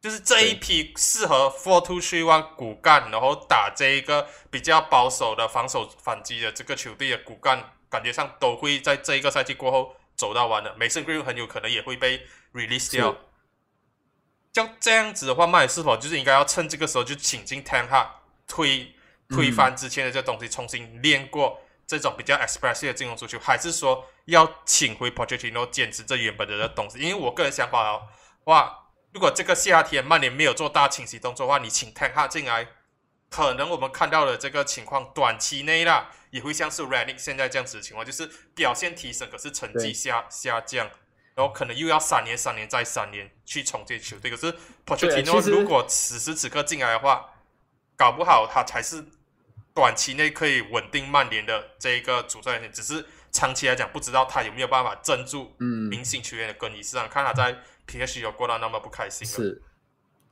[0.00, 10.72] 就是这一批适合 Four Two Three One 骨干，然后打这一个比较保守的防守反击的这个球队的骨干，感觉上都会在这一个赛季过后走到完的。
[10.78, 13.16] Mason Green 很有可能也会被 release 掉。
[14.52, 18.06] 像这样子的话，曼联是否就是应该要趁这个时候就请进 Ten Hag
[18.46, 18.94] 推
[19.28, 21.60] 推翻之前的这东西，重新练过？
[21.86, 26.98] 这种比较 expressive 的进攻足球，还是说要请回 Pochettino 坚持这原本的这东西？
[26.98, 28.02] 因为我个人想法哦，
[28.44, 32.68] 哇，如果这个夏天曼联没有做大清洗动作的话，你请 Ten Hag 进来，
[33.30, 40.86] 可能我们看到的这个情况，短期内啦，也会像是 r a n i c 现在这样子的情况，就是表现提升，可是成绩下下降，
[41.34, 44.30] 然后可能又要三年、三年再三年去重建球队。
[44.30, 47.30] 可是 Pochettino 如果此时此刻进来的话，
[47.96, 49.02] 搞不好他才是
[49.78, 55.52] 短期内可以稳定曼联的这一个主帅，只是长期来讲，不知道他有没有办法镇住
[55.88, 59.24] 明星球员的更衣室，看他在 PSG 有过到那么不开心。
[59.24, 59.62] 是，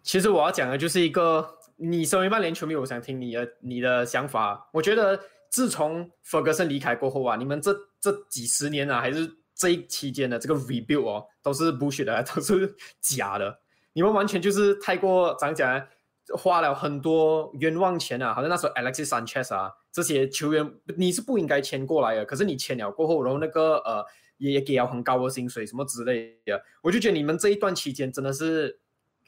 [0.02, 1.54] 其实我要讲的就是一个。
[1.78, 4.66] 你身为曼联球迷，我想听你的你的想法。
[4.72, 13.60] 我觉得自从弗格森离开过后啊，你们这这几十年啊，还是这一期间的这个 rebuild 哦，都是 bullshit 的，都是假的。
[13.92, 15.86] 你们完全就是太过怎讲，
[16.34, 18.32] 花了很多冤枉钱啊。
[18.32, 24.04] 好像那时候 Alexis Sanchez 啊，这些球员你是不应该签过来的，可是你签了过后，然后那个呃
[24.38, 28.80] 也也给了很高的薪水什么之类的，我就觉得你们这一段期间真的是。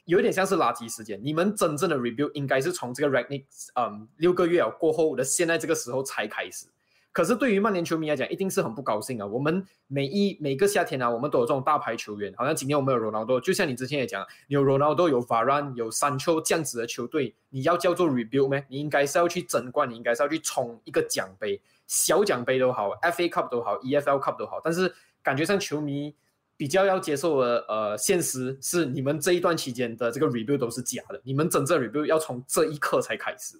[0.05, 1.21] 有点像是垃圾时间。
[1.23, 6.65] 你们真正的 review 应该是从这个 Ragnick，嗯，六个月过后的现在这个时候才开始。
[7.11, 9.25] 可是对于曼联球迷来讲，一定是很不高兴啊。
[9.25, 18.63] 我们每一每个夏天啊，我们都有这种大牌球员，好像今天我们有 Ronaldo，就像你之前也讲，有 Ronaldo，有 Varane，有三丘这样子的球队，你要叫做 review 吗？
[18.69, 24.61] 你应该是要去争冠，你应该是要去冲一个奖杯，小奖杯都好，FA Cup 都好，EFL Cup 都好。
[24.63, 24.93] 但是
[25.23, 26.15] 感觉上球迷。
[26.59, 33.55] 比较要接受的呃现实是，你们这一段期间的这个 review 都是假的，你们真正 review 要从这一刻才开始。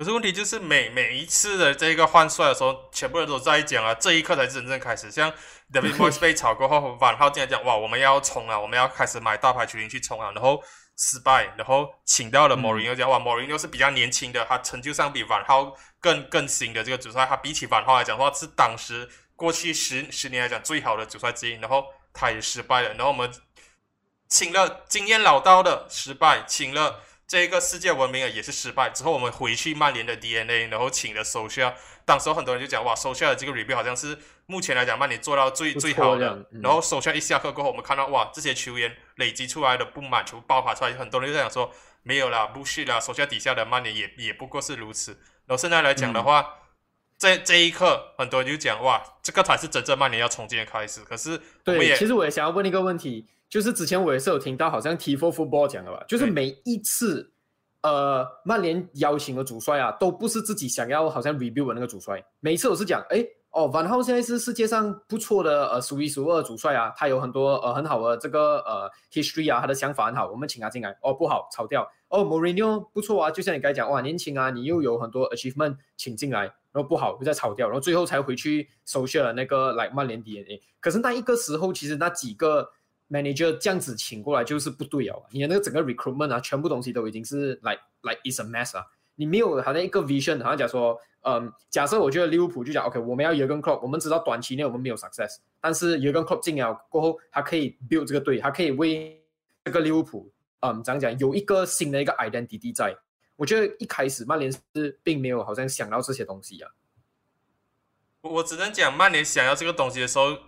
[0.00, 5.10] 可是问题就是每每一次的这个换帅的时候，全部人都在讲啊，这一刻才是真正开始。
[5.10, 5.30] 像
[5.70, 10.64] David Moyes 被炒过后，万浩进来讲哇，我们要冲啊，我们要开始买大牌球员去冲啊，然后
[10.96, 21.84] 失败，然后请到了 Mourinho 讲哇，Mourinho 是比较年轻的，他成就上比万浩更更新的这个主帅，他比起万浩来讲的话，是当时过去十十年来讲最好的主帅之一，然后。
[22.12, 23.32] 他也失败了，然后我们
[24.28, 28.90] 请了经验老道的失败，请了这个世界闻名啊也是失败。
[28.90, 31.76] 之后我们回去曼联的 DNA，然后请了手下。
[32.04, 36.44] 当时很多人就讲哇，手下的这个 review 好像是目前来讲曼联做到最最好的。
[36.60, 41.70] 然后手下一下课过后，我们看到哇，这些球员累积出来的不满全部爆发出来，很多人就在讲说
[42.02, 45.12] 没有啦，不是啦，手下底下的曼联也也不过是如此。
[45.46, 46.56] 然后现在来讲的话。
[47.16, 51.02] 在这一刻，很多人就讲哇，这个才是真正曼联要重建的开始。
[51.02, 57.30] 可是，对，其实我也想要问一个问题，就是之前我也是有听到，好像 T Four Football 讲的吧，就是每一次，
[57.82, 63.26] 呃，曼联邀请的主帅啊，都不是自己想要好像 review 的那个主帅，每一次我是讲，哎。
[63.52, 70.96] 哦，万浩现在是世界上不错的呃数一数二主帅啊，他有很多呃很好的这个呃 history 啊，他的想法很好，我们请他进来。
[71.02, 71.82] 哦，不好，炒掉。
[72.10, 80.62] 哦，Mourinho 不错啊，就像你刚才讲，哇，年轻啊，你又有很多 achievement，请进来，然后不好又再炒掉，然后最后才回去收下了那个来曼联 DNA。
[80.78, 82.70] 可是那一个时候，其实那几个
[83.10, 90.98] manager 这样子请过来就是不对哦，你的那个整个 recruitment 啊，全部东西都已经是 like like is a mess 啊，你没有好像一个 vision，好像讲说。
[91.22, 99.22] 嗯，假设我觉得利物浦就讲 OK，我们要 Jurgen Klopp，我们知道短期内我们没有 success，但是 Jurgen Klopp 进了过后，他可以 build 这个队，他可以为
[99.62, 102.96] 这个利物浦，嗯，怎样讲，有一个新的一个 identity 在。
[103.36, 106.70] 我觉得一开始曼联是并没有好像想到这些东西啊。
[108.22, 110.38] 我只能讲曼联想要这个东西的时候，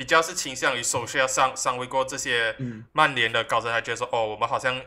[0.00, 2.56] 比较是倾向于首先要上上位过这些
[2.92, 4.80] 曼联的高层，还觉得说，哦，我们好像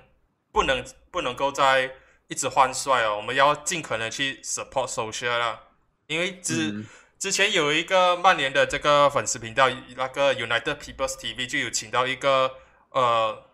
[0.51, 1.91] 不能不能够在。
[2.29, 5.59] 一直换帅哦，我们要尽可能去 support social 啦，
[6.07, 6.83] 因为之
[7.19, 12.49] 之前有一个曼联的这个粉丝频道，那个 United People's TV 就有请到一个
[12.91, 13.45] 呃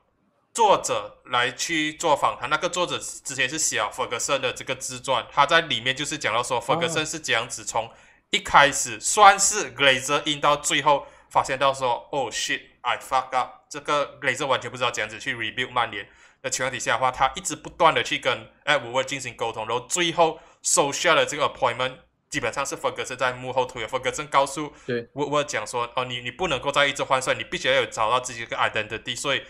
[0.53, 7.91] 作者来去做访谈，那个作者之前是写弗格森的这个自传，他在里面就是讲到说弗格森是这样子从
[8.29, 16.07] 一开始算是 Glazer in 到最后发现到说，Oh shit, I fuck up，这个 Glazer 完全不知道怎样子去 rebuild 曼联。
[16.41, 21.97] 的情况底下的话，他一直不断的去跟哎伍沃进行沟通，然后最后收下了这个 appointment，
[22.29, 23.87] 基本上是福格森在幕后推的。
[23.87, 24.73] 福格森告诉
[25.13, 29.43] 沃沃讲说：“哦，你你不能够再一直换帅，你必须要有找到自己一个 identity。”所以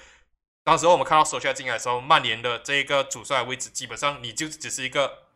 [0.63, 5.29] 当时我们看到收下进来的时候，曼联的这一个主帅位置，基本上你就只是一个。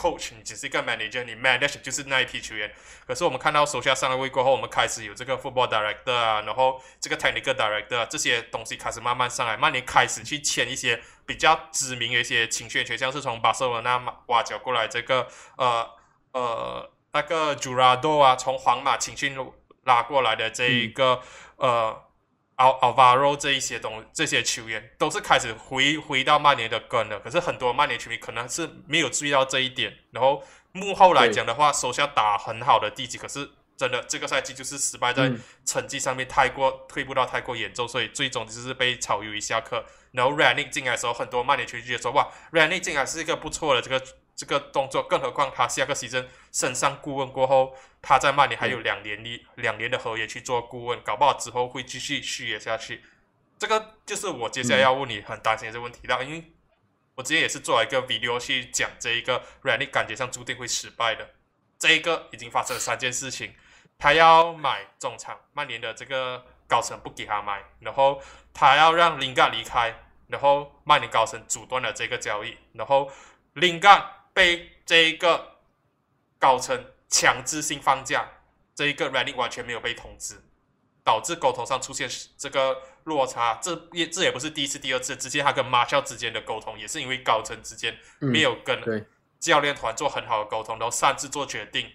[0.00, 2.72] coach，你只是一个 manager，你 manage 就是那一批球员。
[3.06, 9.56] 可是我们看到手下上了位过后，我们开始有这个 football director 啊，然后这个 technical director 啊这些东西开始慢慢上来。
[9.56, 15.90] 曼联开始去签一些比较知名的一些青训球像是从巴塞罗那挖角过来这个呃
[16.32, 19.36] 呃那个 Jurado 啊，从皇马青训
[19.84, 21.20] 拉过来的这一个
[21.56, 22.04] 呃。
[22.60, 29.96] 奥奥瓦罗这一些东这些球员都是开始回回到曼联的根了，可是很多曼联球迷可能是没有注意到这一点。
[30.10, 30.42] 然后
[30.72, 35.32] 幕后来讲的话，手下打很好的地基，可是真的这个赛季就是失败在
[35.64, 39.82] 成绩上面太过退步到太过严重，所以最终就是被炒鱿鱼下课。
[40.12, 44.04] 然后 Ranick 进来的时候，很多曼联球迷就说：“哇，Ranick 进来是一个不错的这个
[44.40, 53.04] 这个动作。”更何况他下个赛季升上顾问过后，他在曼联还有两年的两年的合约去做顾问，搞不好之后会继续续约下去。
[53.58, 56.52] 这个就是我接下来要问你很担心的这个问题了，因为
[57.14, 61.28] 我之前也是做了一个 video 去讲这一个 Ranick 感觉上注定会失败的。
[61.78, 63.54] 这一个已经发生了三件事情，
[63.98, 68.22] 他要买中场，曼联的这个高层不给他买，然后
[68.54, 69.94] 他要让林盖离开，
[70.28, 73.10] 然后曼联高层阻断了这个交易，然后
[73.54, 74.02] 林盖
[74.40, 75.56] 被这一个
[76.38, 78.26] 高层强制性放假，
[78.74, 80.42] 这一个 Running 完全没有被通知，
[81.04, 83.58] 导致沟通上出现这个落差。
[83.60, 89.06] 这也这也不是第一次、第二次，之前他跟马肖之间的沟通也是因为高层之间没有跟。
[89.38, 91.90] 教练团做很好的沟通，然后擅自做决定，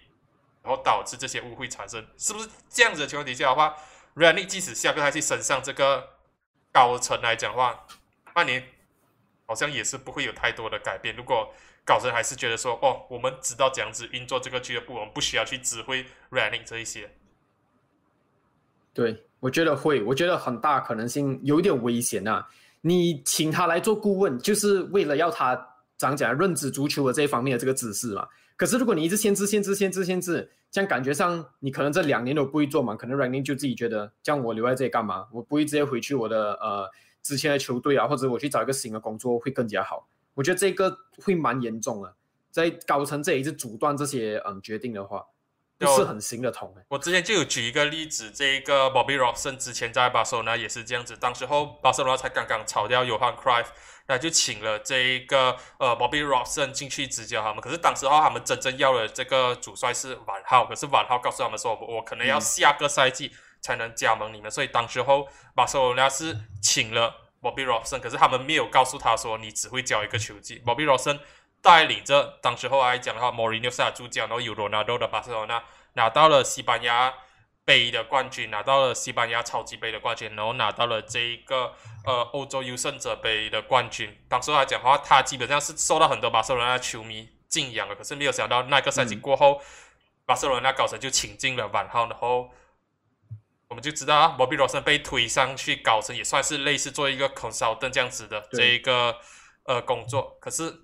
[0.64, 3.72] 然后导致这些误会产生，是不是这样子的情况底下的话
[4.14, 6.16] r a n y 即使下个赛季升上这个
[6.72, 7.86] 高层来讲话，
[8.34, 8.66] 曼联
[9.46, 11.14] 好像也是不会有太多的改变。
[11.14, 11.54] 如果
[11.86, 17.10] 高层还是觉得说，哦，我们知道这样子运作这个俱乐部，我们不需要去指挥 Running 这一些。
[18.92, 22.46] 对，我觉得会，我觉得很大可能性有一点危险啊！
[22.82, 25.68] 你请他来做顾问，就是为了要他。
[25.98, 35.26] 讲讲认知足球的这一方面的这个知识嘛，可是如果你一直限制、限制、限制、限制，这样感觉上你可能这两年都不会做嘛，可能 Running 就自己觉得，这样我留在这里干嘛？
[35.32, 36.86] 我不会直接回去我的呃
[37.22, 40.06] 之前的球队啊，或者我去找一个新的工作会更加好。
[40.36, 42.14] 我觉得这个会蛮严重的，
[42.52, 45.26] 在高层这里是阻断这些嗯决定的话。
[45.78, 53.66] 不是很行得通我之前就有举一个例子，这个 Bobby Robson 之前在巴塞罗那也是这样子，当时候巴塞罗那才刚刚炒掉 Johan Cruyff，
[54.08, 57.60] 那就请了这一个呃 Bobby Robson 进去执教他们。
[57.60, 64.50] 可是当时候他们真正要的这个主帅是晚号，可是晚号告诉他们说，我可能要下个赛季才能加盟你们。
[64.50, 70.60] 所以当时候巴塞罗那是请了 Bobby Robson，可是他们没有告诉他说，你只会教一个球技。
[70.64, 71.18] Bobby Robson。
[71.62, 75.60] 带领着当时候来讲的话，莫里纽下主教，然后有罗纳多的巴塞罗那
[75.94, 77.12] 拿到了西班牙
[77.64, 84.16] 杯的冠军，拿到了西班牙超级杯的冠军，然后拿到了这一个呃欧洲优胜者杯的冠军。
[84.28, 87.96] 当时来讲的话，他基本上是受到很多巴塞罗那球迷敬仰的。
[87.96, 89.60] 可是没有想到那个赛季过后，
[90.24, 92.48] 巴塞罗那高层就请进了万号，然后
[93.68, 99.16] 我们就知道啊，莫比罗森被推上去搞成，也算是类似做一个 consultant 这样子的这一个
[99.64, 100.36] 呃工作。
[100.40, 100.82] 可是。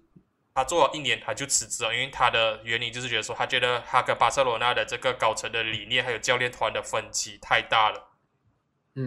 [0.54, 7.98] 他做了一年，他就辞职了，因为他的原因就是觉得说，他觉得他跟巴塞罗那的这个高层的理念还有教练团的分歧太大了，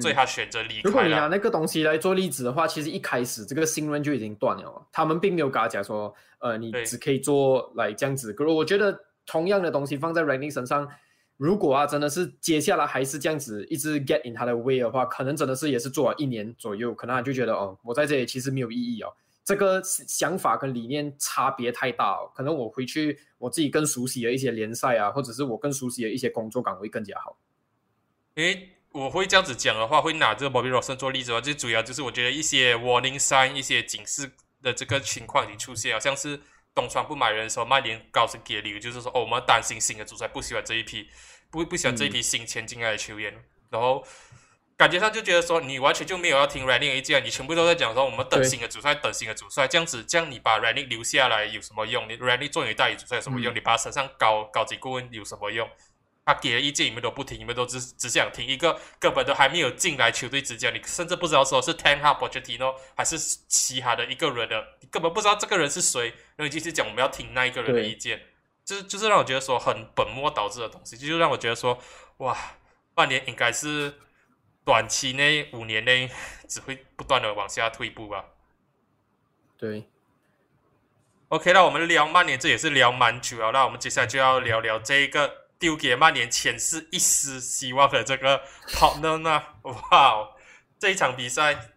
[0.02, 0.90] 所以他选择离开。
[0.90, 8.34] 如果你拿那个东西来做例子的话，其实一开始这个信任就已经断了，他们并没有跟他讲说，呃，你只可以做来这样子。
[8.34, 10.90] 可是我觉得同样的东西放在 Running 身上，
[11.38, 19.14] 如果啊真的是接下来还是这样子一直 get in 他的 way 的话，可能真的是也是做了一年左右，可能他就觉得哦，我在这里其实没有意义哦。
[19.44, 27.38] 这个想法跟理念差别太大，哦可能我回去我自己更熟悉的一些联赛啊，或者是我更熟悉的一些工作岗位更加好。
[28.34, 34.32] 因为我会这样子讲的话，会拿这个 Bobby Robson 做例子的话，最主要就是我觉得一些 warning sign、一些警示
[34.64, 36.40] 的这个情况已经出现了，像是
[36.76, 41.10] 东窗不买人的时候，曼联高层给的理由就是说，哦，我们担心新的主帅不喜欢这一批，
[41.50, 43.34] 不不喜欢这一批新签进来的球员，
[43.72, 44.06] 然后。
[44.78, 52.06] 感觉上就觉得说，你完全就没有要听 Running 意见，你全部都在讲说我们等新的主帅，等新的主帅，这样子，这样你把 Running 留下来有什么用？
[52.10, 53.56] 你 Running 做你代理主帅有什么用？
[53.56, 55.66] 你把他身上高高级顾问有什么用？
[56.26, 68.22] 他给的意见你们都不听，你们都只只想听一个根本都还没有进来球队执教，你甚至不知道说是 Ten Hag Pochettino 还是其他的一个人的，你根本不知道这个人是谁，然后你继续讲我们要听那一个人的意见，
[68.66, 71.80] 就是就是让我觉得说很本末倒置的东西，就是让我觉得说，
[72.18, 72.38] 哇，
[72.94, 73.94] 半年应该是。
[74.66, 76.10] 短期内五年内
[76.48, 78.26] 只会不断的往下退步吧。
[79.60, 79.88] 对。
[81.28, 83.52] OK，那我们聊曼联，这也是聊蛮久了。
[83.52, 89.42] 那我们接下来就要聊聊这一个丢给曼联前世一丝希望的这个 Tottenham。
[89.64, 90.30] 哇，
[90.78, 91.72] 这一场比赛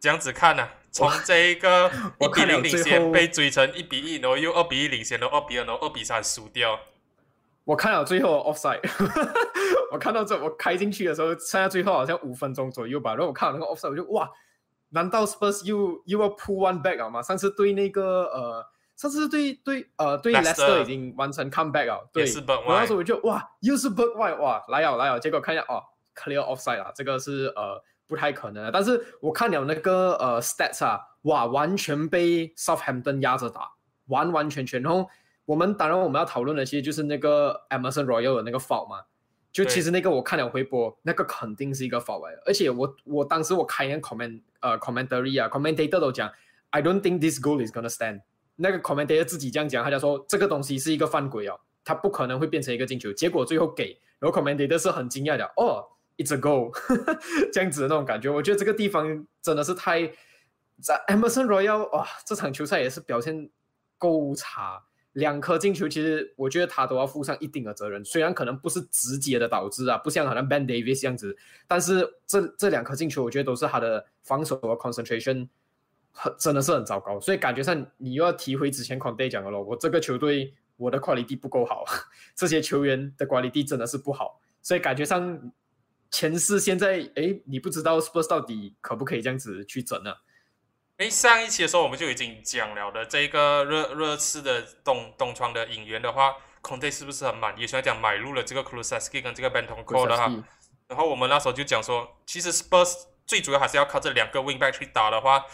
[0.00, 6.78] 这样子看呢，从这一个一比零领先被追成一比一，然后又二比一领先，然后二比二，然后二比三输掉。
[7.64, 8.80] 我看了最后 offside，
[9.92, 13.10] 我看到这我开进去的时候，剩下最后好像五分钟左右吧。
[13.10, 14.30] 然后我看到那个 offside，我就哇，
[14.90, 17.20] 难道 Spurs 又又要 pull one back 啊吗？
[17.20, 18.66] 上次对那个呃，
[18.98, 22.24] 上次对对呃对 Leicester 已经完成 come back 了，对。
[22.66, 25.82] 然后时候我就哇，又是 b u r k white 哇，来哦来哦，结果看一下哦
[26.14, 28.70] ，clear offside 啊，这个是呃不太可能的。
[28.70, 33.70] 但是我看了那个呃 stats 啊，哇，完全被 Southampton 压着打，
[34.08, 35.08] 完完全全，然后。
[35.48, 39.00] 我们当然我们要讨论的其实就是那个 Emerson Royal 的那个 foul 嘛，
[39.50, 46.30] 就其实那个我看了回播，那个肯定是一个 foul 来的，而且我我当时我看见 comment 呃 commentary 啊 commentator 都讲
[46.68, 48.20] ，I don't think this goal is gonna stand。
[48.60, 55.84] 那个 commentator 自己这样讲，他就说这个东西是一个犯规哦，他不可能会变成一个进球，结果最后给，然后 commentator 是很惊讶的，哦
[56.16, 56.72] ，it's a goal，
[57.52, 60.10] 这样子的那种感觉，我觉得这个地方真的是太，
[60.82, 63.48] 在 Emerson Royal 哇，这场球赛也是表现
[63.96, 64.84] 够差。
[65.12, 68.04] 两颗进球，其实我觉得他都要负上一定的责任。
[68.04, 71.36] 虽然可能不是直接的导致啊，不像好像 Ben Davis 这样子，
[71.66, 75.48] 但是这这两颗进球，我觉得都是他的防守和 concentration
[76.18, 77.20] 很真的是很糟糕。
[77.20, 81.84] 所以感觉上你又要提回之前 Conte 讲的咯，我这个球队我的 quality 不够好，
[82.34, 85.52] 这些球员的 quality 真的是不好，所以感觉上
[86.10, 90.12] 前四现在哎，你不知道 Spurs 到底可不可以这样子去整呢、
[90.96, 97.66] 诶，上一期的时候我们就已经讲了的，这个热热刺的东东窗的引援的话，Conte 是不是很满意？
[97.66, 100.32] 虽然讲买入了这个 Kulusevski 跟这个 Bentancur 的哈
[100.88, 102.94] 然后我们那时候就讲说，其实 Spurs
[103.26, 105.44] 最主要还是要靠这两个 wing back 去打的话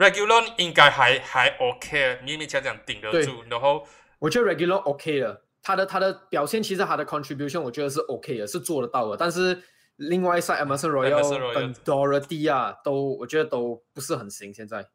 [0.00, 3.44] ，Regulon 应该还还 OK，勉勉强强顶得住。
[3.48, 3.86] 然后
[4.18, 9.16] 我觉得 regular OK 了，他的他的表现其实他的 contribution 我觉得是 OK 的，是做得到的。
[9.16, 9.62] 但是
[9.96, 14.52] 另外一 side Emerson Royal Royal 跟 Dorothy 啊，都我觉得都不是很行。
[14.52, 14.88] 现在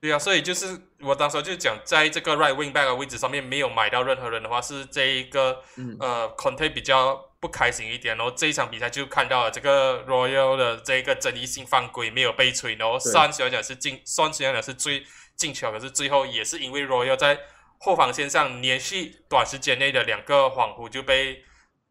[0.00, 8.16] 对啊，所以就是我当时就讲，在这个 right wing back 的位置上面没有买到任何人的话，是这一个、嗯呃 content 比较不开心一点。
[8.16, 15.04] 然后这一场比赛就看到了这个 Royal 的这个争议性犯规没有被吹，然后对算虽然讲是进，算虽然讲是最
[15.36, 17.38] 进球，可是最后也是因为 Royal 在
[17.78, 21.44] 后防线上连续短时间内的两个恍惚就被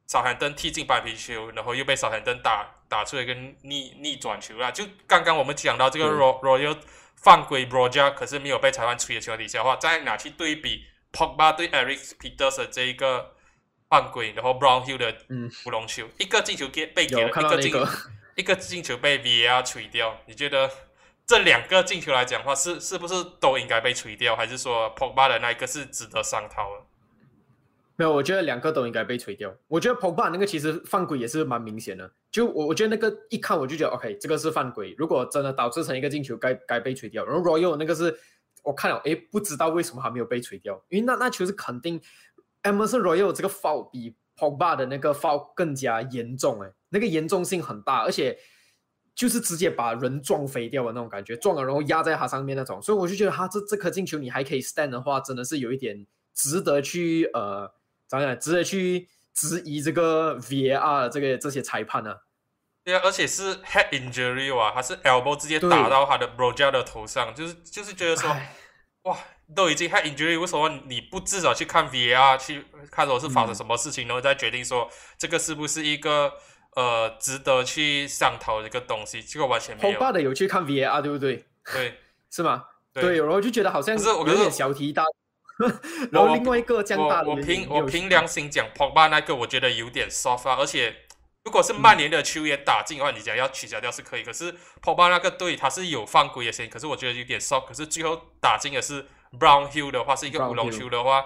[0.05, 3.33] 少罕登踢进白皮球，然后又被少罕登打打出了一个
[3.63, 4.71] 逆逆转球啦。
[4.71, 6.77] 就刚刚我们讲到这个 Ro- Royal
[7.15, 13.33] 犯规 Broja，可是没有被裁判吹的情况底下的话，再拿去对比 Pogba 对 Eric Peters 的这一个
[13.89, 17.73] 犯规，然后 Brownhill 的嗯乌龙球，一个进球给被给了，有看一个进
[18.35, 20.19] 一个进球被 VAR 吹掉。
[20.25, 20.69] 你觉得
[21.25, 26.83] 这两个进球来讲的话，是是不是都应该被吹掉，还是说 Pogba 的那一个是值得商讨的？
[27.95, 29.51] 没有，我觉得两个都应该被吹掉。
[29.67, 34.93] 我觉得 Pogba 那个其实犯规也是蛮明显的，就我我觉得那个一看我就觉得 OK，这个是犯规。
[34.99, 37.25] 如果真的导致成一个进球，该该被吹掉。
[37.25, 38.15] 然后 Royal 那个是
[38.61, 41.99] 我看了，诶，不知道为什么还没有被吹掉，因为那那球是肯定
[42.63, 48.37] Emerson Royal 这个 foul 比 Pogba 的那个 foul 更加严重，诶，那个严重性很大，而且
[49.15, 52.81] 就是直接把人撞飞掉的那种感觉，撞了然后压在他上面那种。
[52.81, 57.71] 所以我就觉得他这这颗进球你还可以 stand 的话，真的是有一点值得去呃。
[58.09, 58.39] 怎么讲？
[58.39, 62.15] 值得去质疑这个 VAR 这个这些裁判呢、
[62.85, 68.33] 对啊，而且是 head injury 啊，他是 elbow 直接打到他的 Broja 的头上，就是就是觉得说，
[69.01, 69.17] 哇，
[69.55, 76.33] 都已经 head injury，为什么你不至少去看 VAR 去看说是发生嗯什么事情，然后再决定说这个是不是一个
[76.75, 79.21] 呃值得去商讨的一个东西？
[79.21, 79.99] 这个完全没有。
[79.99, 81.45] Pogba 的有去看 VAR 对不对？
[81.73, 81.99] 对
[82.31, 82.65] 是吗？
[82.93, 85.03] 对然后就觉得好像是我有点小题大，
[86.11, 90.95] 然后另外一个这样大的我凭我凭良心讲，Pogba 那个我觉得有点 soft 啊，而且
[91.47, 99.05] 如果是曼联的球员打进的话，你讲要取消掉是可以，可是 Pogba 那个队他是有犯规的嫌疑，可是我觉得有点 soft，可是最后打进的是
[99.39, 101.25] Brown Hill 的话是一个 Brownhill 乌龙球的话，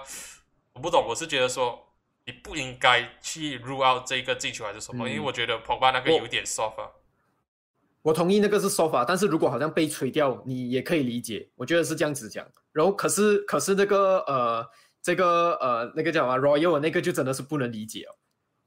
[0.74, 1.88] 我不懂，我是觉得说
[2.26, 6.88] 你不应该去 rule out 这个进球还是什么，嗯因为我觉得 Pogba 那个有点 soft 啊。
[8.02, 12.46] 我同意那个是说法，但是如果好像被吹掉，你也可以理解，我觉得是这样子讲。
[12.70, 14.64] 然后可是可是那个呃
[15.02, 18.14] 这个呃那个叫什么 Royal 那个就真的是不能理解哦，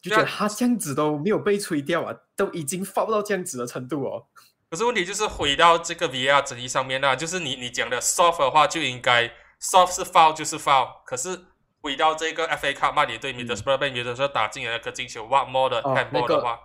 [0.09, 4.25] 就觉得他这样子都没有被吹掉啊，都已经放到这样子的程度哦。
[4.69, 9.31] 可是问题就是回到这个 VR 争议上面啦，就是你你讲的 soft 的话就应该
[9.61, 11.39] soft 是 foul 就是 foul，可是
[11.81, 16.59] 回到这个 FA Cup 曼联对 Middlesbrough 被 Middlesbrough 打进了那个进球 what more 的哦 handball 的话，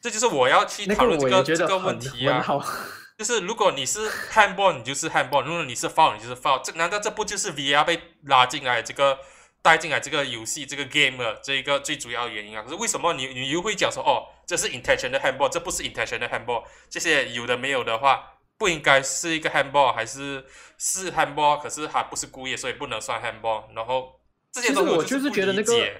[0.00, 2.44] 这就是我要去讨论这个这个问题啊。
[3.18, 6.58] 就是如果你是 handball，你就是 handball；如果你是 foul，你就是 foul。
[6.62, 9.18] 这难道这不就是 VR 被拉进来这个
[9.62, 12.62] 带进来这个游戏这个 game 的这一个最主要原因啊？
[12.62, 16.64] 可是为什么你你又会讲说哦，这是 intentional handball，这不是 intentional handball？
[16.88, 20.44] 这些有的没有的话，不应该是一个 handball，还是
[20.78, 21.60] 是 handball？
[21.60, 23.64] 可是它不是故意，所以不能算 handball。
[23.74, 25.92] 然后这些其实我东西就就是觉得那个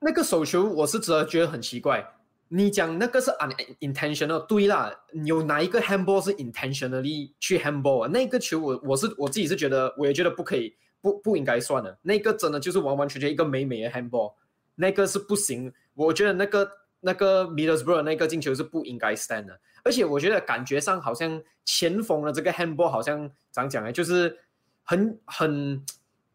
[0.00, 2.14] 那个手球，我是真的觉得很奇怪。
[2.50, 4.90] 你讲那个是 unintentional，对啦，
[5.26, 8.08] 有哪一个 handball 是 intentionally 去 handball 啊？
[8.08, 11.98] 那个球我我是我自己是觉得，我也觉得不可以，不不应该算的。
[12.02, 14.34] 那个真的就是完完全全一个美美的 handball，
[14.74, 15.72] 那个是不行。
[15.94, 16.70] 我觉得那个
[17.00, 19.60] 那个 Middlesbrough 那个进球是不应该 stand 的。
[19.84, 23.92] 而且我觉得感觉上好像前锋的这个 handball 好像怎样讲呢？
[23.92, 24.36] 就是
[24.82, 25.82] 很很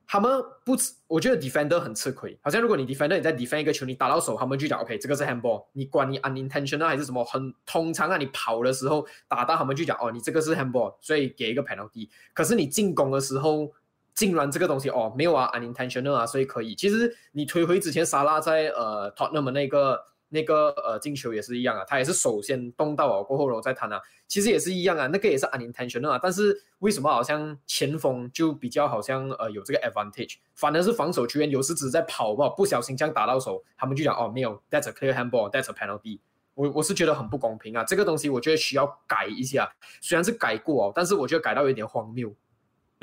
[0.06, 0.32] 他们
[0.64, 2.38] 不吃，我觉得 defender 很吃亏。
[2.42, 5.66] 好像如果你 defender 你在 defend 一个球，你打到手，他们就讲 OK，这个是 handball。
[5.74, 12.10] 你管你 unintentional 还是什么，很通常啊，你跑的时候打到他们就讲哦，你这个是 handball，所以给一个 penalty。
[12.34, 13.72] 可是你进攻的时候，
[14.14, 16.76] 竟然这个东西哦没有啊 unintentional 啊，所以可以。
[16.76, 20.06] 其实你推回之前沙拉在呃 Tottenham 那个。
[20.34, 36.18] 那个呃进球也是一样啊，他也是首先动到啊，过后然后再弹啊，其实也是一样啊，那个也是 unintentional 啊，但是为什么好像前锋就比较好像呃有这个 advantage，反而是防守球员有时只是在跑吧，不小心这样打到手，他们就讲哦没有，that's a clear handball，that's a penalty，
[36.56, 42.34] 我我是觉得很不公平啊，这个东西我觉得需要改一下，虽然是改过哦，但是我觉得改到有点荒谬。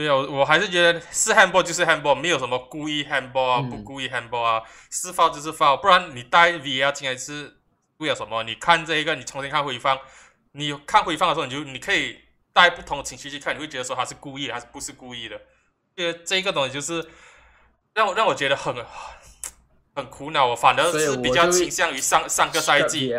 [0.00, 7.58] 对啊，我还是觉得是 handball 就是 handball，没有什么故意 handball 啊，不故意 handball 啊，是 foul 就是 foul，不然你带 VR 进来是
[7.98, 8.42] 为了什么？
[8.44, 9.98] 你看这一个，你重新看回放，
[10.52, 12.18] 你看回放的时候，你就你可以
[12.54, 15.38] 带不同的情绪去看，你会觉得说他是故意还是不是故意的？
[15.94, 17.06] 这这一个东西就是
[17.92, 18.74] 让我让我觉得很
[19.94, 23.12] 很苦恼，我反而是比较倾向于上上个赛季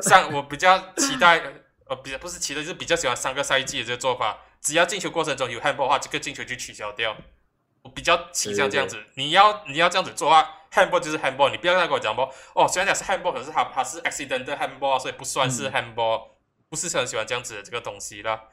[0.00, 1.42] 上我比较期待
[1.88, 4.38] 呃，比较不是期待，就是比较喜欢上个赛季的这个做法。
[4.64, 7.16] 只要进球过程中有 handball 的话，这个进球就取消掉。
[7.82, 8.98] 我比较倾向这样子。
[9.14, 16.28] 你要你要这样子做啊，handball 就是 handball，你不要再跟我讲说哦，虽然讲是 handball，可是它它是 accidental handball，所以不算是 handball。
[16.70, 18.48] 不是很喜欢这样子的这个东西啦。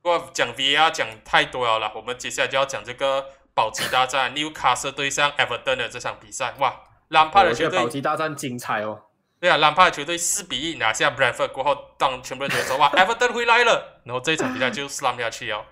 [0.00, 6.54] 不过讲 VR 讲太多了啦，我们接下来就要讲这个保级大战，Newcastle 对上 Everton 的这场比赛。
[6.58, 9.02] 哇，兰帕的球队保级大战精彩哦。
[9.38, 15.64] 对啊，兰帕的球队四比一拿下 Brentford 过后，当全部人都说哇， Everton 回来了，然后这一场比赛就 slam 下去哦。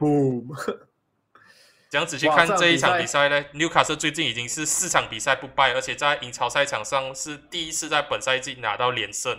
[1.91, 9.39] 这样子去看这一场比赛呢，Newcastle 最近已经是四场比赛不败，而且在英超赛场上是第一次在本赛季拿到连胜。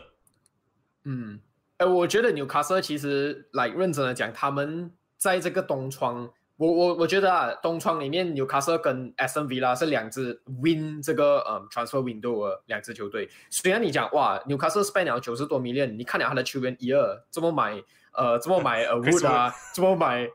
[1.04, 1.40] 嗯，
[1.78, 6.32] 哎，我觉得 Newcastle 其实来认真的讲，他们在这个东窗。
[6.58, 13.30] 我我我觉得啊，东窗里面纽卡斯跟 S N V 啦是两支 win 这个嗯 transfer window 的两支球队。
[13.50, 17.84] 虽然你讲哇，纽卡斯尔 spend 了九十多 million，你看了他的球员一二，怎么买
[18.14, 20.30] 呃怎么买 a w o o d 啊，怎么买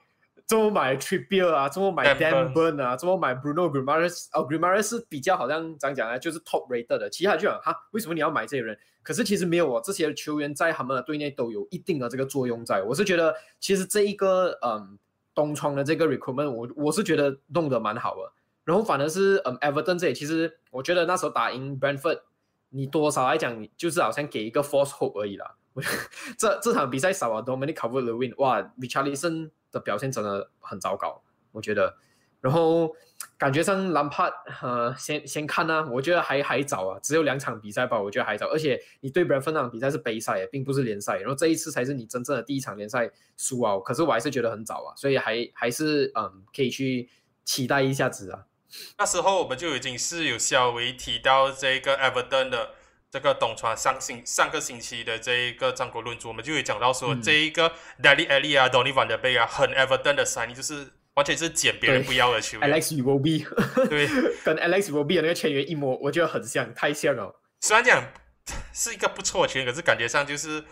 [0.45, 7.09] 怎么买 Trippier 啊，怎么买 Dan Burn 啊，怎么买 Bruno Grimares 哦 Grimares 是比较好像怎样讲呢，就是 top rated 的。
[7.09, 8.79] 其他就讲哈，为什么你要买这些人？
[9.03, 12.83] 可是其实没有哦，这些球员在他们的队内都有一定的这个作用在。
[12.83, 14.99] 我是觉得其实这一个嗯。
[15.41, 18.33] 东窗的这个 recruitment，我我是觉得弄得蛮好的。
[18.65, 22.21] 然后反而是嗯，Everton 这里，其实我觉得那时候打赢 Brentford，
[22.69, 25.57] 你多少来讲，就是好像给一个 false hope 而已啦。
[26.37, 31.23] 这这场比赛少了 Dominic c o v e r the win，哇，Richardson 的表现真的很糟糕，
[31.53, 31.97] 我觉得。
[32.41, 32.91] 然后
[33.37, 34.31] 感觉上兰帕
[34.63, 38.47] 呃，先先看呢，我觉得还还早啊，只有两场比赛吧，我觉得还早。
[38.49, 43.79] 而且你对 Brentford 那场比赛是杯赛，并不是联赛，然后这一次才是你真正的第一场联赛输啊。
[43.81, 47.11] 可是我还是觉得很早啊，所以还还是嗯，可以去
[47.45, 48.45] 期待一下子啊。
[48.97, 52.71] 那时候我们就已经是有稍微提到这个 Everton 的
[53.11, 57.73] 这个东窗上星上个星期的这一个战国论著，我们就有讲到说这一个
[58.03, 60.93] Daly Ali 啊，Donny Van Der Beek 啊，很 Everton 的三，就是。
[61.15, 63.45] 完全是捡别人不要的球员，Alex u o b
[63.89, 64.07] 对，
[64.45, 67.41] 跟 Alex u o b 的那个签约一模，我觉得很像，太像了。
[67.61, 68.13] 虽然讲
[68.73, 70.65] 是一个不错的球员，可是感觉上就是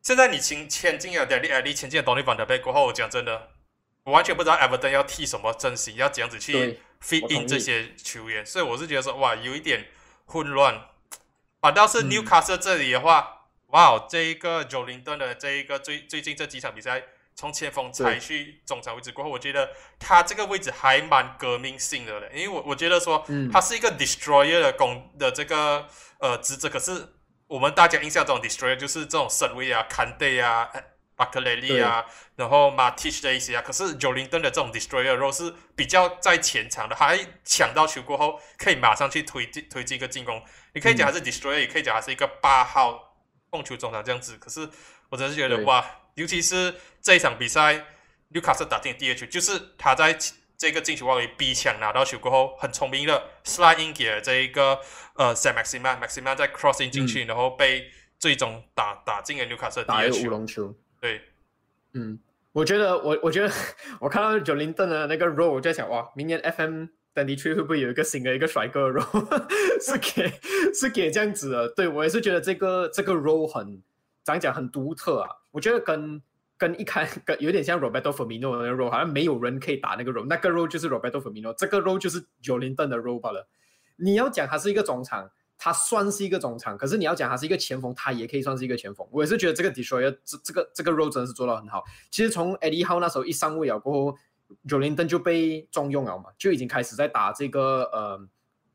[0.00, 3.50] 现在你签签进了 Ali，签进了 Donny Van Der Beek 过后，我讲真的，
[4.04, 9.88] 我完全不知道 Everton 要踢什么阵型，要怎样子去 fit in 这些球员，所以我是觉得说，哇，有一点
[10.26, 10.88] 混乱。
[11.60, 17.02] 反倒是 Newcastle 这里的话，哇，这一个 Jolinton 的这一个最最近这几场比赛。
[17.36, 19.68] 从前锋踩去中场位置过后，我觉得
[19.98, 25.88] 他这个位置还蛮革命性的嘞，因为我我觉得说，他是一个 destroyer 的攻的这个
[26.20, 27.08] 呃职责，可是
[27.48, 30.70] 我们大家印象中 destroyer 就是这种身位啊、坎队啊、
[31.16, 32.04] 巴克雷利啊，
[32.36, 40.40] 然后马蒂奇的一些啊，可是九零登的这种 destroyer 若是比较在前场的，还抢到球过后可以马上去推进推进一个进攻，
[40.72, 43.16] 你可以讲他是 destroyer，也可以讲他是一个八号
[43.50, 44.70] 控球中场这样子，可是
[45.08, 45.84] 我真是觉得哇。
[46.14, 47.84] 尤其是这一场比赛，
[48.28, 50.16] 纽卡斯打进第二球，就是他在
[50.56, 54.78] 这个进球外围逼抢拿到球过后，很聪明的 slide in 给了这一个
[55.16, 60.28] 呃 Sam Maximan，Maximan 在 crossing 进去，然后被最终打打进了纽卡斯第二球。
[60.28, 60.74] 乌龙球。
[61.00, 61.20] 对，
[61.94, 62.18] 嗯，
[62.52, 63.52] 我觉得我我觉得
[64.00, 69.48] 我看到九零顿的那个 role，我就在想哇，明年 FM 的你去会不会有一个新的一个帅哥 role，
[69.82, 70.32] 是给
[70.72, 71.68] 是给这样子的？
[71.70, 73.82] 对我也是觉得这个这个 role 很。
[74.24, 76.20] 讲讲很独特啊，我觉得跟
[76.58, 83.46] 跟一开跟有点像 Roberto Firmino 的 role，好像没有人可以打那个 role，那个 role 就是 Roberto Firmino，这个 role 就是九零顿的 role 罢了。
[83.94, 89.06] 你要讲他是一个中场，他算是一个中场，可是你要讲他是一个前锋，他也可以算是一个前锋。
[89.12, 91.84] 我也是觉得这个 Destroyer 这这个这个 role 真的是做到很好。
[92.10, 94.18] 其实从 Eddie Howe 那时候一上位啊过后，
[94.66, 98.20] 九林登就被重用了嘛，就已经开始在打这个呃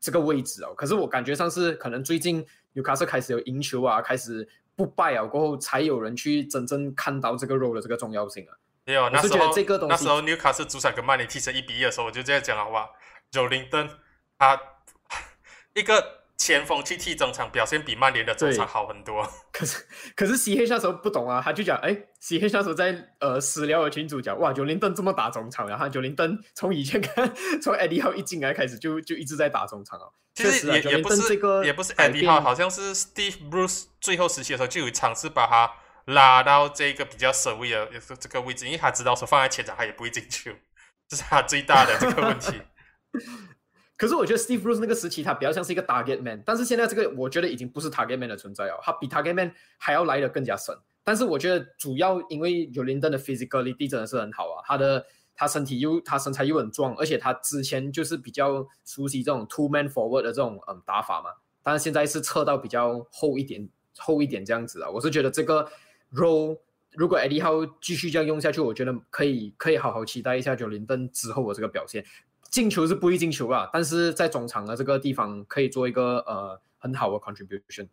[0.00, 0.72] 这个位置哦。
[0.74, 4.48] 可是我感觉上是可能最近纽卡斯开始有赢球啊，开始
[4.80, 8.56] 不败啊过后，才有人去真正看到这个 role 的这个重要性啊。
[8.86, 12.88] 没有，那时候这个东西那时候纽卡斯主场跟曼联踢成一比一的时候，我就这样讲了哇，
[13.30, 13.86] 九林登
[14.38, 14.58] 他
[15.74, 16.20] 一个。
[16.40, 19.30] 前锋去踢中场，表现比曼联的中场好很多。
[19.60, 19.84] 可是，
[20.16, 27.30] 可是 C H 那时候不懂啊，他就讲，哎，C H 那时候在呃私聊的群主讲，哇，九零登这么打中场，然后九零登从以前看，
[27.60, 30.06] 从 Eddie 号一进来开始就就一直在打中场啊。
[30.34, 35.70] 其实也也不是这个，也不是 Eddie 号，好像是 Steve Bruce 最后时期的时候就有尝试把他
[36.06, 37.88] 拉到这个比较守卫的
[38.18, 40.50] 这个位置，因为他知道说放在前场他也不会进球，
[41.08, 42.62] 这是他最大的这个问题。
[44.00, 50.74] 可是我觉得 Steve Bruce 那个时期他比较像是一个 target man，但是现在这个我觉得已经不是 target man 的存在哦，他比 target man 还要来的更加深。
[51.04, 61.28] 但是我觉得主要因为有林登的 physicality 真的是很好啊，他的他身体又他身材又很壮，而且他之前就是比较熟悉这种 two man forward 的这种嗯打法嘛，
[61.62, 65.68] 但是现在是撤到比较厚一点厚一点这样子啊，我是觉得这个
[66.14, 66.58] role
[66.92, 72.02] 如果 Eddie 号继续这样用下去，我觉得可以可以好好期待一下九林登之后的这个表现。
[72.50, 77.88] 进球是不会进球啊，但是在中场的这个地方可以做一个呃很好的 contribution。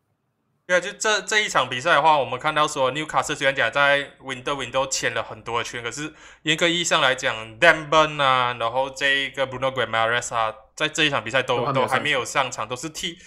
[0.66, 10.36] 对啊，就这这一场比赛的话，我们看到说，Newcastle 虽然讲在 Window Window 签了很多的圈，可是严格意义上来讲，Danburn 啊，然后这一个 Bruno g r a m a r e s
[10.36, 13.18] 啊，在这一场比赛都都还没有上场，都是替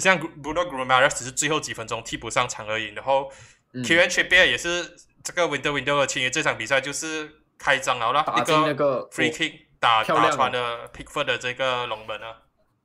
[0.00, 2.86] 像 Bruno g r a m a r e s 只是最后几分钟替补上场而已。
[2.94, 3.30] 然后
[3.74, 9.67] Kieran Trippier 也是这个 Window Window 的签约，这场比赛就是开张了啦，一个 free kick。
[9.80, 12.42] 打打穿的 Pickford 的这个龙门啊，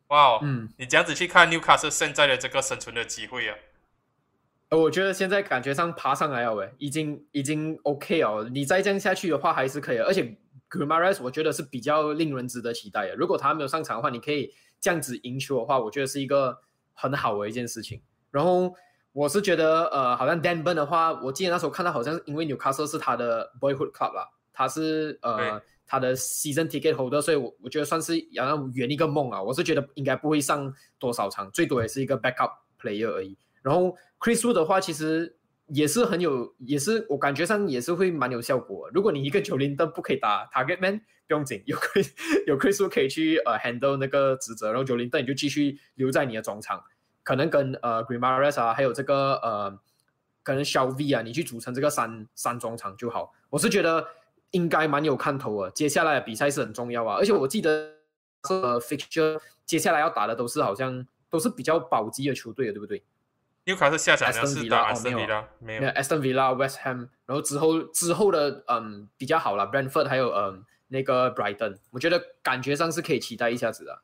[0.07, 3.55] 哇，嗯，你这样子去看 Newcastle 现在的这个生存的机会啊，
[4.69, 10.23] 呃，我觉得现在感觉上爬上来了，喂，已经已经 OK 哦，你再这样下去的话还是可以，而且
[10.69, 13.15] g r a m a r e s 我觉得是比较令人值得期待的。
[13.15, 16.59] 如果他没有上场的话，你可以这样子赢球的话，我觉得是一个
[16.93, 18.01] 很好的一件事情。
[18.29, 18.73] 然后
[19.13, 25.59] 我是觉得，呃，好像 Dan Burn 的话，我记得那时候看到好像因为 Newcastle 是他的 Boyhood Club 啦，他是呃。
[25.93, 29.39] 他的 season ticket holder，所以我我觉得算是要圆一个梦啊。
[29.39, 32.49] 我是觉得应该不会上多少场，最多也是一个 backup
[32.81, 33.37] player 而已。
[33.61, 35.37] 然后 Chris Wood 的话，其实
[35.67, 38.89] 也是很有，也是我感觉上也是会蛮有效果。
[38.91, 42.09] 如果你一个九零都不可以打 target man，不用紧，有 Chris
[42.47, 46.83] 有 Chris Wood 可以去呃 handle 那个职责，然后九零灯你就继续留在你的中场，
[47.21, 49.79] 可能跟呃 Green Mares 啊，还有这个呃
[50.41, 53.31] 可能小 V 啊，你去组成这个三三中场就好。
[53.51, 54.03] 我是觉得。
[54.53, 55.69] 应该蛮有看头啊！
[55.73, 57.91] 接下来的比赛是很重要啊，而且我记得
[58.49, 63.03] 呃，fixture 接下来要打的都是好像都是比较保级的球队，对不对？
[63.65, 74.01] 纽卡是下场的是打阿森维拉，没有 Aston Villa、West Ham，然后之后之后的嗯比较好了，Brentford 还有嗯那个 Brighton，我觉得感觉上是可以期待一下子的。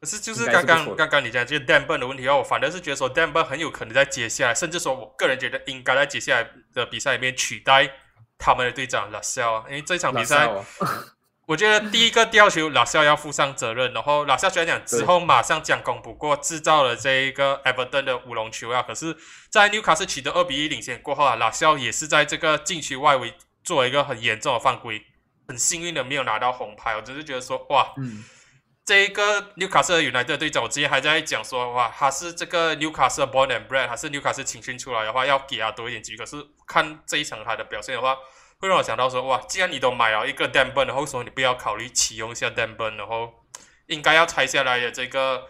[0.00, 7.92] 可是就是刚刚刚刚你讲这个 Danburn 的问题啊，我反正是觉得说 Danburn 很有可能在接下来，甚至说我个人觉得应该在接下来的比赛里面取代。
[8.38, 10.48] 他们的队长拉肖啊，因为这场比赛，
[11.46, 13.92] 我觉得第一个吊球拉肖要负上责任。
[13.92, 19.16] 然后拉肖虽然讲之后马上将功补过，制造了这一个 Everton 的乌龙球啊，可是，
[19.50, 23.34] 在纽卡斯取得二比一领先过后啊，拉肖也是在这个禁区外围
[23.64, 25.02] 做一个很严重的犯规，
[25.48, 26.94] 很幸运的没有拿到红牌。
[26.96, 27.92] 我只是觉得说，哇。
[28.88, 36.24] 这一个纽卡斯尔 United 队长，我之前还在讲说，哇，他是这个纽卡斯 born and bred，他是纽卡斯青训出来的话，要给他多一点机会。
[36.24, 38.16] 可是看这一场他的表现的话，
[38.58, 43.30] 会让我想到说，哇，既然你都买了一个 Burn，然后说你不要考虑启用一下 Burn，然后
[43.88, 45.42] 应该要拆下来的这个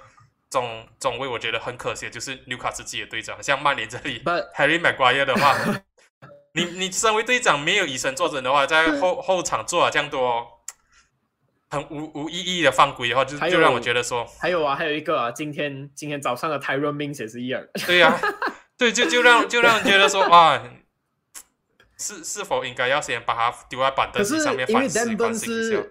[0.51, 4.20] 中中卫，我觉得很可惜，就是纽卡斯自己的队长，像曼联这里
[4.57, 5.55] Harry Maguire 的话，
[6.55, 10.57] 你你身为队长没有以身作则的话，在后后场做了这样多。
[11.70, 17.62] 很无无意义的犯规的话，就就让我觉得说，还有啊，还有一个啊，今天今天早上的 Tyrone Mings 也是一样。
[17.86, 18.18] 对呀，
[18.76, 20.62] 对，就就让就让人觉得说， 哇，
[21.98, 25.82] 是是否应该要先把它丢在板凳上面反思反思一下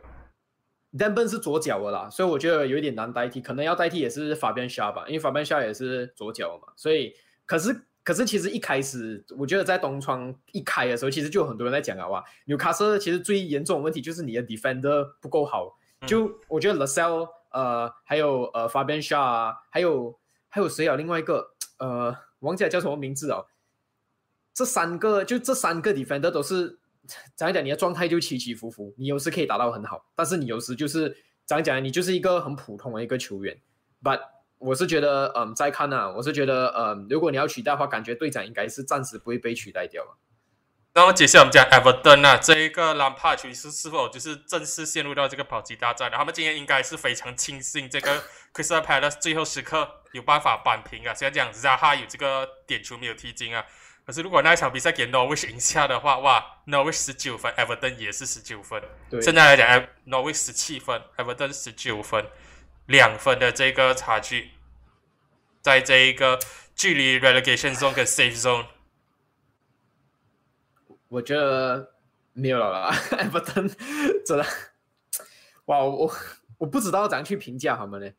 [0.97, 7.13] ？Denben 是左脚的啦，所以我觉得有一点难代替，可能要代替也是法边虾吧，因为法边虾也是左脚嘛，所以
[7.45, 15.77] 可是可是其实一开始我觉得在东窗一开的时候，其实就有很多人在讲啊，哇，纽卡斯其实最严重的问题就是你的 defender 不够好。
[16.07, 20.95] 就我觉得 Lascelle，呃，还有呃 Fabian Shaw，还有还有谁啊？
[20.95, 21.49] 另外一个
[21.79, 23.45] 呃，忘记了叫什么名字哦。
[24.53, 26.79] 这三个就这三个 defender 都是
[27.35, 31.13] 讲一讲，你的状态就起起伏伏，你有时可以打到很好，但是你有时就是
[31.45, 33.59] 讲一讲，你就是一个很普通的一个球员。
[34.01, 34.21] But
[34.59, 40.17] 我是觉得，嗯，再看呢，我是觉得，嗯，如果你要取代的话，感觉队长应该是暂时不会被取代掉了。
[40.93, 46.17] 然后接下来我们讲 Everton 啊，这一个兰帕区是是否就是正式陷入到这个保级大战了？
[46.17, 51.13] 他们今天应该是非常庆幸这个 Crystal Palace 最后时刻有办法扳平啊。
[51.13, 53.63] 虽然讲 Zaha 有这个点球没有踢进啊，
[54.07, 58.81] 可是如果那一场比赛给 Norwich 赢下的话，哇，Norwich 十九分，Everton 也是十九分。
[59.07, 62.25] 对，现在来讲，Norwich 十七分，Everton 十九分，
[62.87, 64.51] 两分的这个差距，
[65.61, 66.39] 在这一个
[66.75, 68.65] 距离 Relegation Zone 跟 Safe Zone。
[71.09, 71.93] 我觉得
[72.33, 73.71] 没有了啦， Everton
[74.25, 74.45] 真的，
[75.65, 76.11] 哇，我
[76.57, 78.09] 我不知道怎样去评价他们呢。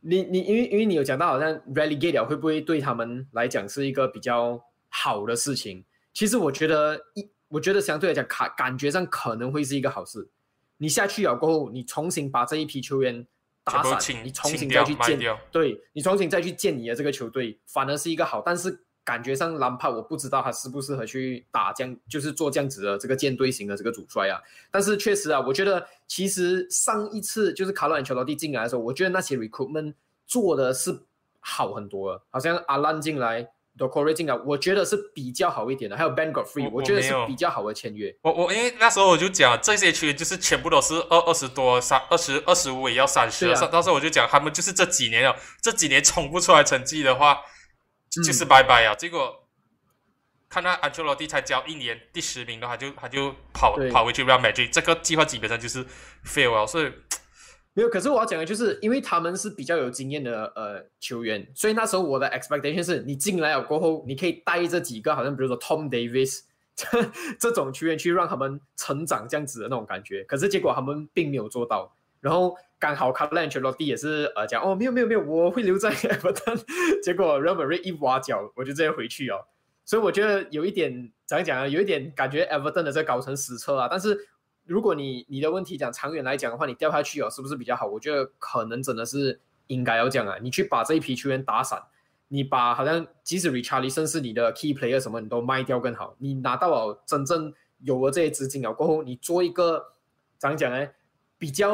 [0.00, 5.84] 你你因为因为你有讲到好像 relegate 会不会对他们来讲是一个比较好的事情？
[6.12, 10.28] 其实我觉得一，我觉得相对来讲，感感觉上可能会是一个好事。
[10.76, 13.26] 你下去了过后，你重新把这一批球员
[13.66, 15.18] 打散，你重新再去建，
[15.50, 18.40] 对你重新再去建你的这个球队，反而是一个好。
[18.40, 24.40] 但是感觉上，兰帕我不知道他适不适合去打这样，就是做这样子的这个舰队型的这个主帅啊。
[24.70, 29.94] 但是确实啊，我觉得其实上一次就是卡洛安乔罗蒂进来的时候，我觉得那些 recruitment
[30.28, 30.96] 做的是
[31.40, 32.24] 好很多了。
[32.30, 33.48] 好像阿兰进来
[33.78, 35.96] d o c o r e 进来，我觉得是比较好一点的。
[35.96, 38.14] 还有 Ben Godfrey，我觉得是比较好的签约。
[38.22, 43.52] 我我因为那时候我就讲这些球员就是全部都是二二十多三二十二十五也要三十。
[43.70, 47.40] 到时候我就讲他们就是这几年哦，这几年冲不出来成绩的话。
[48.24, 48.94] 就是拜拜啊！
[48.94, 49.46] 结果
[50.48, 55.84] 看到安切洛蒂才教一年第十名的话，就他就跑跑回去不要买这个计划基本上就是
[56.24, 56.64] fail 啊！
[56.64, 56.90] 所以
[57.76, 57.88] 没有。
[57.88, 66.40] 可是我要讲的就是，因为他们是比较有经验的呃球员，所以那时候我的 expectation 是你进来了过后，你可以带这几个，好像比如说 Tom Davis
[66.74, 66.86] 这
[67.38, 70.24] 这种球员去让他们成长这样子的那种感觉。
[70.24, 72.56] 可是结果他们并没有做到，然后。
[72.78, 76.60] 刚好卡兰切洛蒂也是呃讲哦没有没有没有我会留在 Everton，
[77.02, 79.40] 结果 r o b e r 一挖脚我就直接回去哦，
[79.86, 83.88] 所以我觉得有一点怎样讲啊，有一点感觉 Everton 的这搞成死车啊。
[83.90, 84.28] 但是
[84.66, 87.86] 如果你你的问题讲长远来讲的话，你掉下去哦是不是比较好？
[87.86, 91.82] 我觉得可能真的是应该要讲啊，你去把这一批球员打散，
[92.28, 99.92] 你把好像即使 Richarlison 是你的 key player 什么你都卖掉更好，你拿到了真正有了这些资金了过后，你做一个
[100.38, 100.88] 怎样讲呢？
[101.38, 101.72] 比较。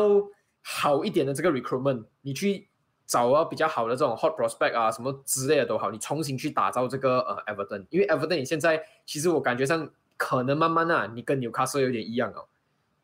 [0.64, 2.68] 好一点的这个 recruitment，你去
[3.04, 12.46] 找啊比较好的这种 hot prospect 啊什么之类的都好，你重新去打造这个呃 Everton，因为 Everton 你现在其实我感觉上可能慢慢啊，你跟纽卡斯有点一样哦，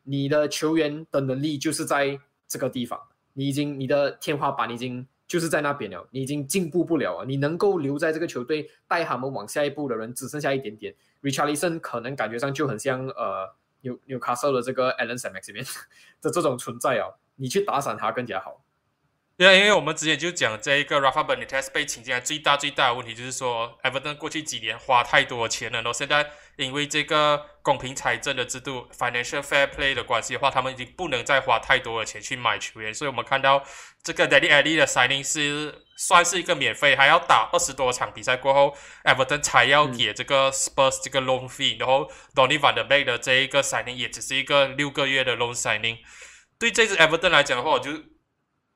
[0.09, 2.99] 你的球员的能力就是在这个地方，
[3.33, 15.63] 你已经你的天花板已经就是在那边了，你已经进步不了啊，你能够留在这个球队带他们往下一步的人只剩下一点点，Richarlison 可能感觉上就很像呃纽纽卡斯的这个 Alan Samek 这边
[16.23, 17.13] 的这种存在啊。
[17.35, 18.65] 你去打散他更加好。
[19.37, 26.29] 对啊，因为我们之前就讲这一个 Rafa Benitez 被请进来最大最大的问题就是说，Everton 过去几年花太多钱了，然后现在
[26.65, 32.93] 因为这个公平财政的制度 （financial fair play） 的关系的话，他们已经不能再花太多的钱去买球员。
[32.93, 33.63] 所以我们看到
[34.03, 43.63] 这个 Daddy Ali 的 signing 是算是一个免费，还要打二十多场比赛过后，Everton 才要给这个 Spurs 这个 loan fee，然后 Donny Van de Beek 的这一个
[43.63, 45.99] signing 也只是一个六个月的 loan signing。
[46.57, 47.93] 对这支 Everton 来讲的话，我就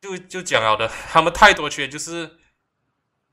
[0.02, 2.38] 就就讲了的，他们太多球员就是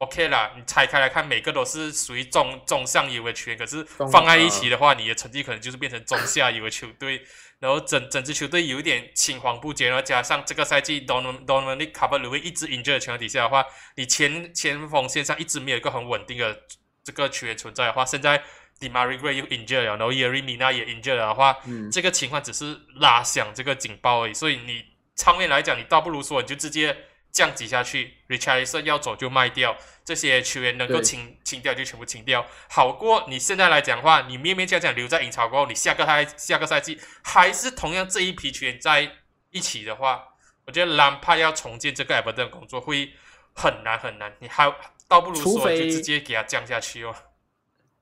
[0.00, 0.52] OK 啦。
[0.56, 7.22] 你拆开来看，每个都是属于中中上游的球员，可是放在一起的话，你的成绩可能就是变成中下游的球队。
[7.58, 13.64] 然后整整支球队有一点青黄不接，然后加上这个赛季 Don Dominic c a v a l l e 一直 injured 的情况底下的话，
[13.96, 16.58] 你前前锋线上一直没有一个很稳定的
[17.04, 18.42] 这个球员存在的话，现在。
[18.78, 21.54] d e m a r i Gray 又 injured 了，然后 Yeri Mina 也 injured 的话，
[21.92, 24.32] 这个情况只是拉响这个警报而已。
[24.32, 24.82] 所以你
[25.14, 26.96] 长远来讲，你倒不如说你就直接
[27.32, 39.12] 降级下去，Richardson 要走就卖掉，这些球员能够清清掉就全部清掉，好过你现在来讲的话，你面面相讲留在英超过后，你下个赛下个赛季还是同样这一批球员在
[39.50, 40.24] 一起的话，
[40.66, 43.12] 我觉得兰帕要重建这个 Everton 工作会
[43.54, 44.32] 很难很难。
[44.40, 44.72] 你还
[45.08, 47.14] 倒不如说就直接给他降下去哦。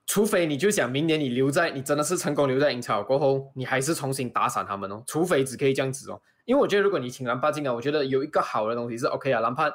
[0.07, 5.05] 除非你就想明年你留在，你真的是成功留在英超过后，你还是重新打散他们哦。
[5.07, 6.19] 除非只可以这样子哦，
[6.49, 9.71] 因为我觉得如果你请兰帕进来，我觉得有一个好的东西是 OK 啊，兰帕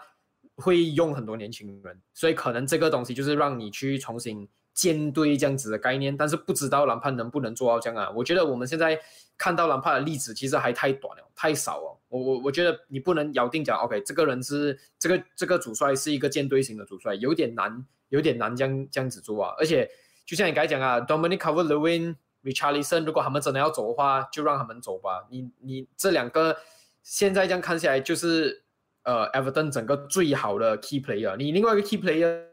[0.55, 6.17] 会用很多年轻人，所以可能这个东西就是让你去重新建队这样子的概念。
[6.17, 8.09] 但是不知道兰帕能不能做到这样啊？
[8.09, 8.99] 我觉得我们现在
[9.37, 11.93] 看到兰帕的例子其实还太短了，太少哦。
[12.07, 19.87] 我我我觉得你不能咬定讲 OK，这个人是这个这个主帅是一个建队型的主帅，有点难，有点难这样这样子做啊，而且。
[20.25, 25.25] 就像你刚才讲啊，Dominic c a v e r l e w i n、Richarlison，如果他们真的要走的话，就让他们走吧。
[25.29, 26.57] 你你这两个
[27.01, 28.63] 现在这样看起来，就是
[29.03, 31.35] 呃，Everton 整个最好的 key player。
[31.37, 32.45] 你另外一个 key player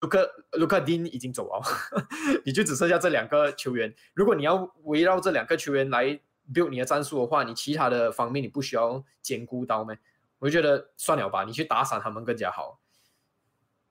[0.00, 1.62] 卢克卢克丁已经走了，
[2.44, 3.94] 你就只剩下这两个球员。
[4.14, 6.06] 如果你要围绕这两个球员来
[6.52, 9.94] build 你的战术的话，你其他的方面你不需要兼顾到吗？
[10.38, 12.78] 我就觉得算了吧，你去打散他们更加好。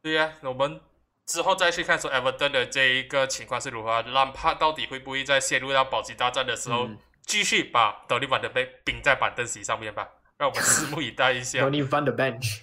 [0.04, 0.80] 对呀，我们
[1.26, 6.90] 之后再去看说 Everton 的这一个情况是如何，让帕到底会不会在陷入到保级大战的时候，
[7.26, 10.08] 继续把德里板的被冰在板凳席上面吧？
[10.38, 11.60] 让我们拭目以待一下。
[11.60, 12.62] Tony Van the bench。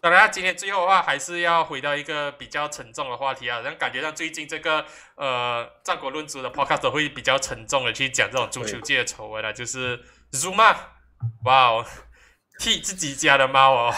[0.00, 4.84] 当然，今天最后的话还是要回到一个比较沉重的话题啊，让感觉到最近这个
[5.14, 10.74] 呃战国论足的 podcast 会比较沉重的去讲这种足球界的丑闻了，就是 Zuma，
[11.44, 11.86] 哇哦，
[12.58, 13.94] 踢自己家的猫哦，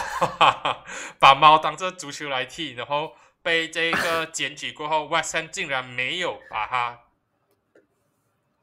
[1.18, 6.98] 把猫当做足球来踢，然后被这个检举过后，West Ham 竟然没有把它。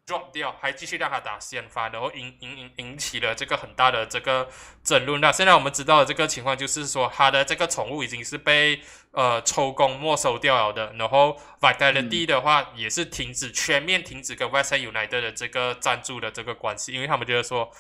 [0.04, 4.50] drop 掉，还继续让他打先发，然后引引引引起了这个很大的这个
[4.84, 5.22] 争论。
[5.22, 10.92] 那现在我们知道的这个情况就是说，他的这个宠物已经是被呃抽工没收掉了的。
[10.98, 17.72] 然后 Vitality 的话也是停止全面停止跟 West Ham United 的这个赞助的这个关系，因为他们觉得说，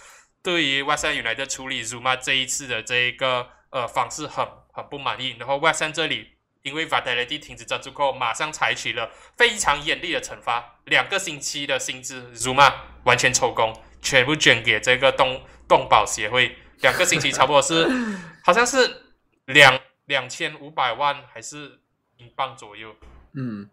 [0.41, 5.35] 对于 West Ham United 处理 Zuma 这一次的这一个呃方式很很不满意。
[5.37, 6.29] 然后 West Ham 这里。
[6.63, 16.55] 因为 Vitality 停止赞助后，马上采取了非常严厉的惩罚，两个星期的薪资，Zuma 完全抽工，全部捐给这个动动保协会。
[16.81, 17.87] 两个星期差不多是，
[18.43, 19.03] 好像是
[19.45, 21.79] 两两千五百万还是
[22.17, 22.95] 英镑左右。
[23.33, 23.69] 嗯，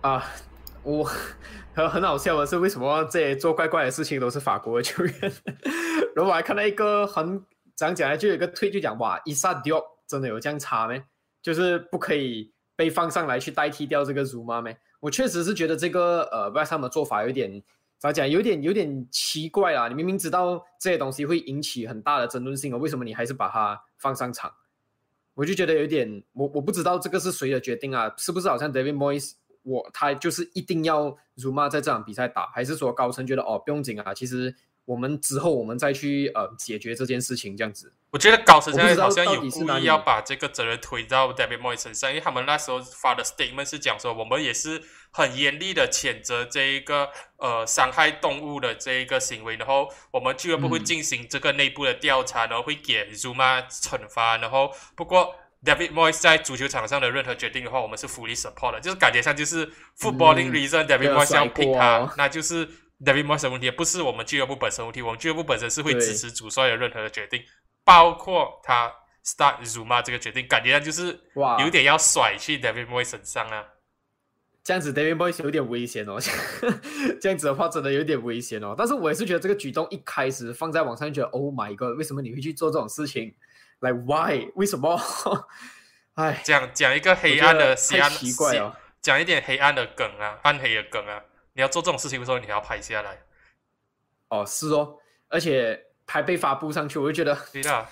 [0.00, 0.24] 啊，
[0.82, 1.04] 我
[1.74, 5.14] 很很好笑的是，为什么这些做怪怪的事情都是法国的球员？
[6.14, 7.44] 然后我还看到一个很
[7.74, 11.02] 讲讲来，就有一个推就讲哇，伊萨迪奥真的有这样差没？
[11.46, 14.76] 就是不可以被放上来去代替掉这个 Zuma 咩？
[14.98, 17.62] 我确实是觉得这个呃 West Ham 的做法有点
[18.00, 19.86] 咋讲，有点有点奇怪啦。
[19.86, 24.52] 你明明知道这些东西会引起很大的争论性啊，为什么你还是把它放上场？
[25.34, 28.12] 我就觉得有点，我我不知道这个是谁的决定啊？
[28.18, 34.12] 是不是好像 David Moyes 我他就是一定要 Zuma 在这场比赛打，还是说高层觉得哦不用紧啊？
[34.12, 34.52] 其实。
[34.86, 37.92] 我们之后我们再去呃解决这件事情，这样子。
[38.12, 44.80] 我觉得高层现在好像有故意要把这个责任推到 David Moyes 身上，因为他们那时候发的 statement 是讲说，我们也是
[45.10, 59.66] 很严厉的谴责这一个呃伤害动物的这一个行为，然后我们俱乐部会进行这个内部的调查，然后会给 Zuma 惩罚，然后不过 David Moyes 在足球场上的任何决定的话，我们是 fully support 的，就是感觉上就是
[59.98, 62.66] footballing reason David Moyes 要 pick 他，那就是。
[63.04, 67.42] David Moyes 问题也不是我们俱乐部本身问题，我们俱乐部本身是会支持主帅的任何的决定，
[67.84, 68.92] 包括他
[69.24, 73.64] start Zuma 这个决定，感觉上就是哇，有点要甩去 David Moyes 身上啊。
[74.64, 76.18] 这样子 David Moyes 有点危险哦，
[77.20, 78.74] 这样子的话真的有点危险哦。
[78.76, 83.32] 但是我也是觉得这个举动一开始放在网上，觉得 Oh my God，为什么你会去做这种事情
[83.78, 84.50] ？Like why？
[84.56, 85.00] 为什么？
[86.14, 91.22] 哎，讲讲一个黑暗的太奇怪哦，讲一点黑暗的梗啊，暗黑的梗啊。
[91.56, 93.18] 你要做这种事情的时候，你还要拍下来。
[94.28, 94.98] 哦，是哦，
[95.28, 97.88] 而且还被发布上去，我就觉得对啊，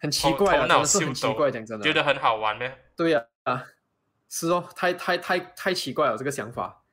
[0.00, 2.72] 很奇怪啊，真的是很奇怪，讲真的，觉得很好玩呢。
[2.96, 3.64] 对呀，啊，
[4.30, 6.84] 是哦，太太太太奇怪了，这个想法。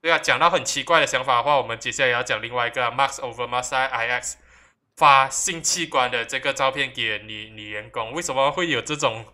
[0.00, 4.34] 对啊，讲到很奇怪的想法的话，我们接下来要讲另外一个 Max Over Masai IX
[4.96, 9.26] 发性器官的这个照片给女女员工，为什么会有这种？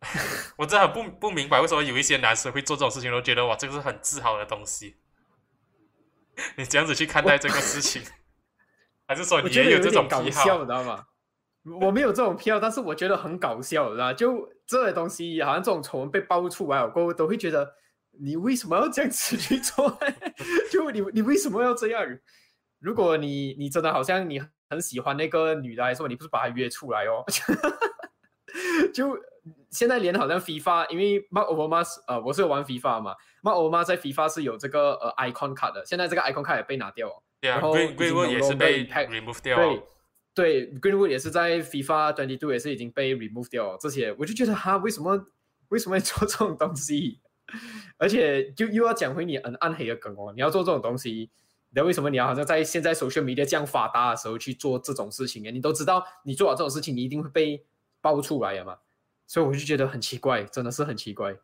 [0.58, 4.96] 我真的很不不明白，为什么有一些男生会做这种事情，都觉得哇，这个是很自豪的东西。
[6.56, 8.02] 你这样子去看待这个事情，
[9.06, 11.06] 还是说你也有这种搞笑，你知道吗？
[11.80, 17.74] 我没有这种癖好，但是我觉得很搞笑，知道就这些东西，好像这种丑闻被爆出来过后，都会觉得
[18.20, 19.98] 你为什么要这样子去做？
[20.70, 22.04] 就你你为什么要这样？
[22.78, 27.24] 如果你你真的好像你很喜欢那个女的来说，你不是把她约出来哦？
[28.94, 29.18] 就
[29.70, 38.30] 现在连好像 FIFA，因为 Mark Obama 呃，我是有玩 FIFA 嘛，Mark Obama 在 FIFA 是有这个呃 icon 卡的，现在这个 icon 卡也被拿掉了，然后 Greenwood
[38.30, 39.82] 也是被 remove 掉，对
[40.34, 45.26] 对，Greenwood 也是在 FIFA Twenty Two 也是已经被 remove 掉，这些我就觉得哈，为什么
[45.68, 47.20] 为什么要做这种东西？
[47.98, 51.30] 而且就又要讲回你很暗黑的梗哦，你要做这种东西，
[51.70, 55.44] 那为什么你要好像在现在 social media 这样发达的时候去做这种事情？
[55.44, 57.64] 你都知道你做了这种事情，你一定会被
[58.00, 58.78] 爆出来的嘛？
[59.26, 61.34] 所以我就觉得很奇怪，真的是很奇怪。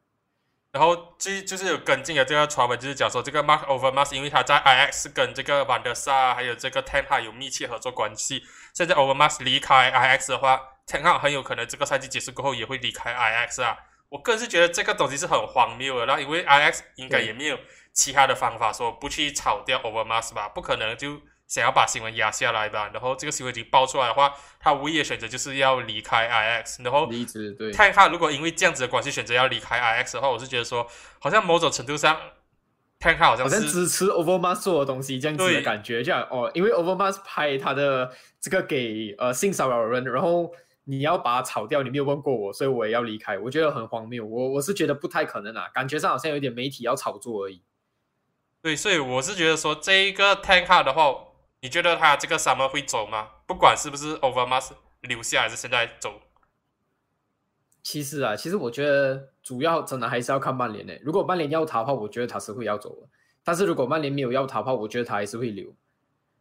[0.71, 8.43] 然后就就是有跟进的这个传闻，就是讲说这个 Mark Overmars，因为他在 IX 跟这个万德萨还有这个 Ten Hag 有密切合作关系。
[8.73, 13.77] 现在 Overmars 离开 IX 的话，Ten Hag 很有可能这个赛季结束过后也会离开 IX 啊。
[14.09, 16.07] 我个人是觉得这个东西是很荒谬的。
[16.07, 17.59] 那因为 IX 应该也没有
[17.93, 21.21] 其他的方法说不去炒掉 Overmars 吧，不可能就
[21.53, 22.89] 想要把新闻压下来吧。
[22.95, 26.83] 然后这个新闻已经爆出来的话，他唯一的选择就是要离开 IX。
[26.83, 30.87] 然后离职对，看看如果因为这样子的关系选择要离开 IX 的话，我是觉得说，
[31.19, 32.17] 好像某种程度上，
[32.99, 40.51] 看看好像好像是支持 Overmars 做的东西这样子的感觉，这样哦，因为 Overmars 拍他的这个给呃性骚扰人，然后
[40.85, 47.61] 你要把他炒掉，你没有问过我，所以我也要离开，我觉得很荒谬，我我是觉得不太可能啊，感觉上好像有点媒体要炒作而已。
[48.63, 51.13] 对，所以我是觉得说这一个 Tank 的话，
[51.63, 53.29] 你觉得他这个 summer 会走吗？
[53.47, 56.21] 不管是不是 Overmars 留下还是现在走，
[57.83, 60.99] 其实啊，其实我觉得主要真的还是要看曼联的。
[61.03, 63.09] 如果曼联要他的话，我觉得他是会要走的。
[63.45, 65.73] 但是如果曼联没有要他的话，我觉得他还是会留。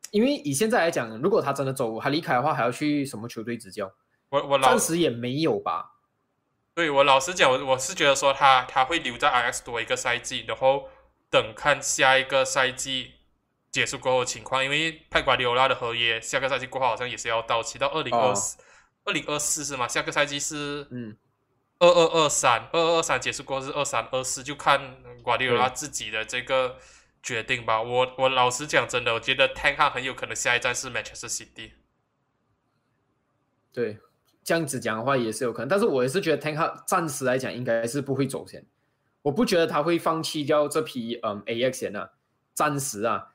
[0.09, 3.91] 因为以现在来讲，如果他真的走，他离开的话，还要去什么球队执教？
[4.29, 5.99] 我我老暂时也没有吧。
[6.73, 10.89] 对我老实讲，我我是觉得说他他会留在 IX 多一个赛季，然后
[11.29, 13.13] 等看下一个赛季
[13.71, 18.57] 结束过后的情况，因为派瓜迪欧拉的合约下个赛季过后好像也是要到期到二零二四
[19.05, 19.87] 二零二四是吗？
[19.87, 21.15] 下个赛季是嗯，
[21.79, 26.77] 二二二三，二二二三结束过后是二三二四，就看瓜迪欧拉自己的这个
[27.23, 27.81] 决定吧。
[27.81, 31.71] 我我老实讲，真的，我觉得 Tank 很有可能下一站是 Manchester City。
[33.71, 33.97] 对，
[34.43, 35.69] 这样子讲的话也是有可能。
[35.69, 38.65] 但是我也是觉得 Tank 暂时来讲应该是不会走先，
[39.21, 42.11] 我不觉得他会放弃掉这批嗯 AX 人啊，
[42.53, 43.29] 暂时啊。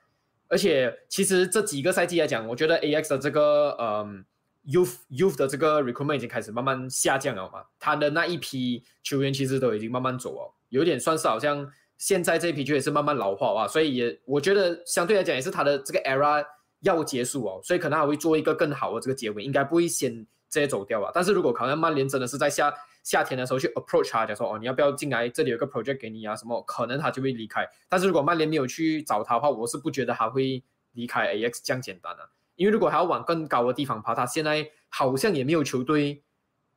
[0.49, 4.24] 而且其实这几个赛季来讲，我觉得 AX 的这个嗯
[4.66, 11.68] youth youth 的这个 recruitment 已经开始慢慢下降了嘛，他的那一批球员其实都已经慢慢走哦，有点算是好像
[11.99, 16.44] 现在这一批球员是慢慢老化啊，所以也我觉得相对来讲也是他的这个 era
[16.80, 20.14] 要结束哦，所以可能还会做一个更好的这个结尾，应该不会先
[20.51, 21.11] 直接走掉吧。
[21.14, 22.72] 但是如果可能曼联真的是在下
[23.07, 27.64] 夏天的时候去 approach 他，讲说哦你要不要进来，这里有个 project 给你啊什么，可能他就会离开。
[27.88, 36.20] 但是如果曼联没有去找他的话，我是不觉得他会离开 AX 这样简单的、因为如果还要往更高的地方爬，他现在好像也没有球队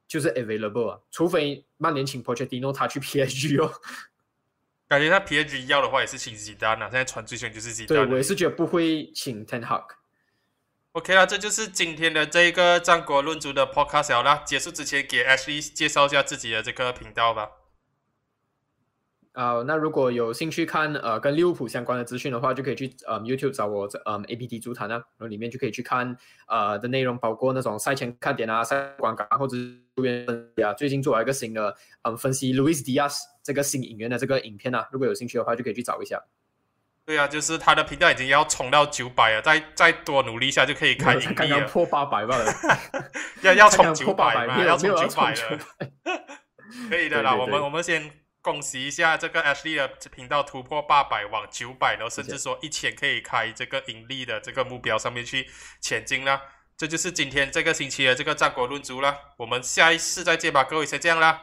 [0.08, 3.74] 就是 available 啊，除非曼联请 Pochettino 他去 PSG 哦。
[4.88, 9.86] 感觉他 PSG 要的话也是请吉丹啊，现在传最选就是吉丹对，我也是觉得不会请 Ten Hag。
[11.00, 14.44] OK 啦，这就是今天的这一个战国论足的 Podcast 了啦。
[14.46, 17.52] 结束之前，给 Ashley 介绍一下自己的这个频道吧。
[19.32, 26.18] 啊、那如果有兴趣看呃跟利物浦相关的资讯的话，就可以去呃 YouTube 找我这嗯 APT 足坛啊，然后里面就可以去看
[26.50, 29.56] 呃的内容，包括那种赛前看点啊、赛观感或者
[29.96, 30.74] 球员分析啊。
[30.74, 36.22] 最近做了一个新的嗯分析 Luis Diaz 这个新引援的这个影片啊，如果有兴趣的话，就可以去找一下。
[37.10, 41.68] 对啊，就是他的频道已经要冲到九百了，再再多努力一下就可以开盈刚刚利了。
[41.68, 42.54] 破八百罢了，
[43.42, 45.60] 要要冲九百嘛，要冲九百了，
[46.88, 47.32] 可以的啦。
[47.32, 48.12] 对对对我们我们先
[48.44, 55.50] 恭喜一下这个 Ashley 的频道突破八百，往九百，然后甚至说一千可以开这个盈利的这个目标上面去
[55.82, 56.40] 前进啦。
[56.78, 59.18] 这就是今天这个星期的这个战国论足啦。
[59.38, 61.42] 我们下一次再见吧，各位，先这样啦，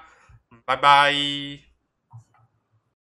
[0.53, 1.66] 嗯拜拜。